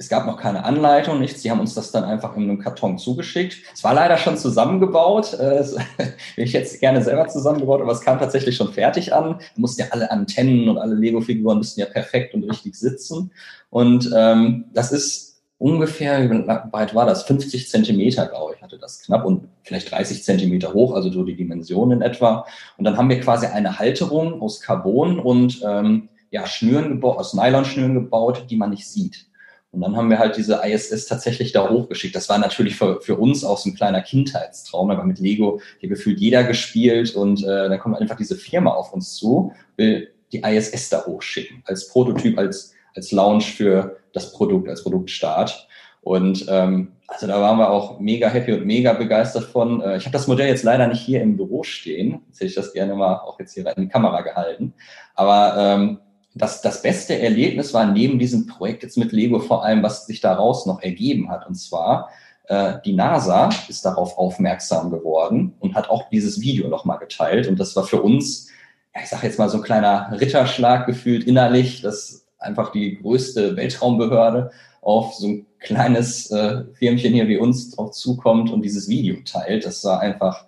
es 0.00 0.08
gab 0.08 0.24
noch 0.24 0.38
keine 0.38 0.64
Anleitung, 0.64 1.20
nichts. 1.20 1.42
Die 1.42 1.50
haben 1.50 1.60
uns 1.60 1.74
das 1.74 1.92
dann 1.92 2.04
einfach 2.04 2.34
in 2.34 2.44
einem 2.44 2.58
Karton 2.58 2.96
zugeschickt. 2.96 3.58
Es 3.74 3.84
war 3.84 3.92
leider 3.92 4.16
schon 4.16 4.38
zusammengebaut. 4.38 5.34
Äh, 5.34 5.62
ich 6.36 6.54
hätte 6.54 6.64
es 6.64 6.80
gerne 6.80 7.02
selber 7.02 7.28
zusammengebaut, 7.28 7.82
aber 7.82 7.92
es 7.92 8.00
kam 8.00 8.18
tatsächlich 8.18 8.56
schon 8.56 8.72
fertig 8.72 9.12
an. 9.12 9.32
Da 9.32 9.60
mussten 9.60 9.82
ja 9.82 9.88
alle 9.90 10.10
Antennen 10.10 10.70
und 10.70 10.78
alle 10.78 10.94
Lego-Figuren 10.94 11.58
müssten 11.58 11.80
ja 11.80 11.86
perfekt 11.86 12.32
und 12.32 12.44
richtig 12.44 12.76
sitzen. 12.76 13.30
Und 13.68 14.10
ähm, 14.16 14.64
das 14.72 14.90
ist 14.90 15.42
ungefähr, 15.58 16.30
wie 16.30 16.46
weit 16.72 16.94
war 16.94 17.04
das? 17.04 17.24
50 17.24 17.68
Zentimeter, 17.68 18.24
glaube 18.24 18.54
ich, 18.56 18.62
hatte 18.62 18.78
das 18.78 19.02
knapp 19.02 19.26
und 19.26 19.48
vielleicht 19.64 19.90
30 19.90 20.24
Zentimeter 20.24 20.72
hoch, 20.72 20.94
also 20.94 21.12
so 21.12 21.24
die 21.24 21.36
Dimension 21.36 21.90
in 21.90 22.00
etwa. 22.00 22.46
Und 22.78 22.86
dann 22.86 22.96
haben 22.96 23.10
wir 23.10 23.20
quasi 23.20 23.44
eine 23.44 23.78
Halterung 23.78 24.40
aus 24.40 24.62
Carbon 24.62 25.20
und 25.20 25.60
ähm, 25.62 26.08
ja, 26.30 26.46
Schnüren 26.46 26.88
gebaut, 26.88 27.18
aus 27.18 27.34
Nylonschnüren 27.34 27.92
gebaut, 27.92 28.46
die 28.48 28.56
man 28.56 28.70
nicht 28.70 28.88
sieht. 28.88 29.29
Und 29.72 29.82
dann 29.82 29.96
haben 29.96 30.10
wir 30.10 30.18
halt 30.18 30.36
diese 30.36 30.60
ISS 30.64 31.06
tatsächlich 31.06 31.52
da 31.52 31.68
hochgeschickt. 31.68 32.16
Das 32.16 32.28
war 32.28 32.38
natürlich 32.38 32.76
für, 32.76 33.00
für 33.00 33.16
uns 33.16 33.44
auch 33.44 33.58
so 33.58 33.70
ein 33.70 33.76
kleiner 33.76 34.02
Kindheitstraum. 34.02 34.88
War 34.88 35.04
mit 35.04 35.20
Lego 35.20 35.60
hier 35.78 35.88
gefühlt 35.88 36.18
jeder 36.18 36.42
gespielt 36.42 37.14
und 37.14 37.44
äh, 37.44 37.68
dann 37.68 37.78
kommt 37.78 37.96
einfach 38.00 38.16
diese 38.16 38.34
Firma 38.34 38.72
auf 38.72 38.92
uns 38.92 39.14
zu, 39.14 39.52
will 39.76 40.08
die 40.32 40.42
ISS 40.42 40.88
da 40.88 41.04
hochschicken 41.06 41.62
als 41.66 41.88
Prototyp, 41.88 42.38
als, 42.38 42.74
als 42.94 43.12
Launch 43.12 43.52
für 43.52 43.96
das 44.12 44.32
Produkt, 44.32 44.68
als 44.68 44.82
Produktstart. 44.82 45.68
Und 46.02 46.46
ähm, 46.48 46.92
also 47.06 47.26
da 47.26 47.40
waren 47.40 47.58
wir 47.58 47.70
auch 47.70 48.00
mega 48.00 48.28
happy 48.28 48.52
und 48.52 48.66
mega 48.66 48.92
begeistert 48.92 49.44
von. 49.44 49.82
Äh, 49.82 49.98
ich 49.98 50.04
habe 50.04 50.12
das 50.12 50.26
Modell 50.26 50.48
jetzt 50.48 50.64
leider 50.64 50.86
nicht 50.86 51.00
hier 51.00 51.20
im 51.20 51.36
Büro 51.36 51.62
stehen. 51.62 52.22
Jetzt 52.28 52.40
hätte 52.40 52.46
ich 52.46 52.54
das 52.54 52.72
gerne 52.72 52.94
mal 52.94 53.18
auch 53.18 53.38
jetzt 53.38 53.54
hier 53.54 53.66
in 53.76 53.82
die 53.82 53.88
Kamera 53.88 54.22
gehalten. 54.22 54.72
Aber 55.14 55.54
ähm, 55.58 55.98
das, 56.34 56.62
das 56.62 56.82
beste 56.82 57.18
Erlebnis 57.18 57.74
war 57.74 57.86
neben 57.86 58.18
diesem 58.18 58.46
Projekt 58.46 58.82
jetzt 58.82 58.96
mit 58.96 59.12
Lego 59.12 59.40
vor 59.40 59.64
allem, 59.64 59.82
was 59.82 60.06
sich 60.06 60.20
daraus 60.20 60.66
noch 60.66 60.80
ergeben 60.82 61.30
hat. 61.30 61.46
Und 61.46 61.56
zwar, 61.56 62.10
äh, 62.44 62.74
die 62.84 62.92
NASA 62.92 63.50
ist 63.68 63.84
darauf 63.84 64.16
aufmerksam 64.16 64.90
geworden 64.90 65.54
und 65.58 65.74
hat 65.74 65.90
auch 65.90 66.08
dieses 66.10 66.40
Video 66.40 66.68
nochmal 66.68 66.98
geteilt. 66.98 67.48
Und 67.48 67.58
das 67.58 67.74
war 67.74 67.84
für 67.84 68.02
uns, 68.02 68.48
ja, 68.94 69.02
ich 69.02 69.08
sage 69.08 69.26
jetzt 69.26 69.38
mal 69.38 69.48
so 69.48 69.58
ein 69.58 69.64
kleiner 69.64 70.16
Ritterschlag 70.20 70.86
gefühlt 70.86 71.24
innerlich, 71.24 71.82
dass 71.82 72.26
einfach 72.38 72.70
die 72.72 73.00
größte 73.00 73.56
Weltraumbehörde 73.56 74.50
auf 74.82 75.14
so 75.14 75.26
ein 75.26 75.46
kleines 75.58 76.30
äh, 76.30 76.64
Firmchen 76.74 77.12
hier 77.12 77.28
wie 77.28 77.38
uns 77.38 77.70
drauf 77.72 77.90
zukommt 77.90 78.50
und 78.50 78.62
dieses 78.62 78.88
Video 78.88 79.16
teilt. 79.24 79.66
Das 79.66 79.84
war 79.84 80.00
einfach 80.00 80.46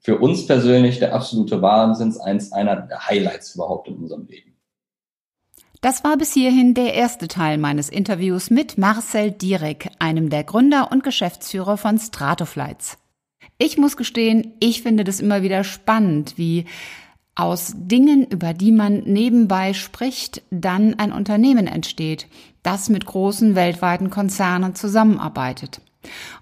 für 0.00 0.18
uns 0.18 0.46
persönlich 0.46 0.98
der 0.98 1.14
absolute 1.14 1.62
Wahnsinn, 1.62 2.14
eins 2.20 2.52
einer 2.52 2.76
der 2.76 3.06
Highlights 3.06 3.54
überhaupt 3.54 3.88
in 3.88 3.96
unserem 3.96 4.26
Leben. 4.26 4.51
Das 5.82 6.04
war 6.04 6.16
bis 6.16 6.32
hierhin 6.32 6.74
der 6.74 6.94
erste 6.94 7.26
Teil 7.26 7.58
meines 7.58 7.88
Interviews 7.88 8.50
mit 8.50 8.78
Marcel 8.78 9.32
Dierek, 9.32 9.90
einem 9.98 10.30
der 10.30 10.44
Gründer 10.44 10.92
und 10.92 11.02
Geschäftsführer 11.02 11.76
von 11.76 11.98
Stratoflights. 11.98 12.98
Ich 13.58 13.78
muss 13.78 13.96
gestehen, 13.96 14.54
ich 14.60 14.82
finde 14.82 15.02
das 15.02 15.18
immer 15.18 15.42
wieder 15.42 15.64
spannend, 15.64 16.38
wie 16.38 16.66
aus 17.34 17.72
Dingen, 17.74 18.24
über 18.28 18.54
die 18.54 18.70
man 18.70 19.00
nebenbei 19.06 19.74
spricht, 19.74 20.42
dann 20.52 21.00
ein 21.00 21.10
Unternehmen 21.10 21.66
entsteht, 21.66 22.28
das 22.62 22.88
mit 22.88 23.04
großen 23.04 23.56
weltweiten 23.56 24.08
Konzernen 24.08 24.76
zusammenarbeitet. 24.76 25.80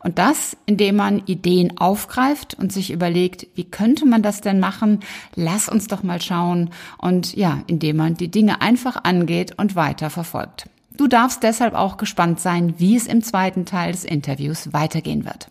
Und 0.00 0.18
das, 0.18 0.56
indem 0.66 0.96
man 0.96 1.22
Ideen 1.26 1.78
aufgreift 1.78 2.54
und 2.54 2.72
sich 2.72 2.90
überlegt, 2.90 3.46
wie 3.54 3.64
könnte 3.64 4.06
man 4.06 4.22
das 4.22 4.40
denn 4.40 4.60
machen? 4.60 5.00
Lass 5.34 5.68
uns 5.68 5.86
doch 5.86 6.02
mal 6.02 6.20
schauen. 6.20 6.70
Und 6.98 7.36
ja, 7.36 7.62
indem 7.66 7.96
man 7.96 8.14
die 8.14 8.30
Dinge 8.30 8.60
einfach 8.60 9.04
angeht 9.04 9.58
und 9.58 9.76
weiter 9.76 10.10
verfolgt. 10.10 10.68
Du 10.96 11.06
darfst 11.06 11.42
deshalb 11.42 11.74
auch 11.74 11.96
gespannt 11.96 12.40
sein, 12.40 12.74
wie 12.78 12.96
es 12.96 13.06
im 13.06 13.22
zweiten 13.22 13.64
Teil 13.64 13.92
des 13.92 14.04
Interviews 14.04 14.72
weitergehen 14.72 15.24
wird. 15.24 15.50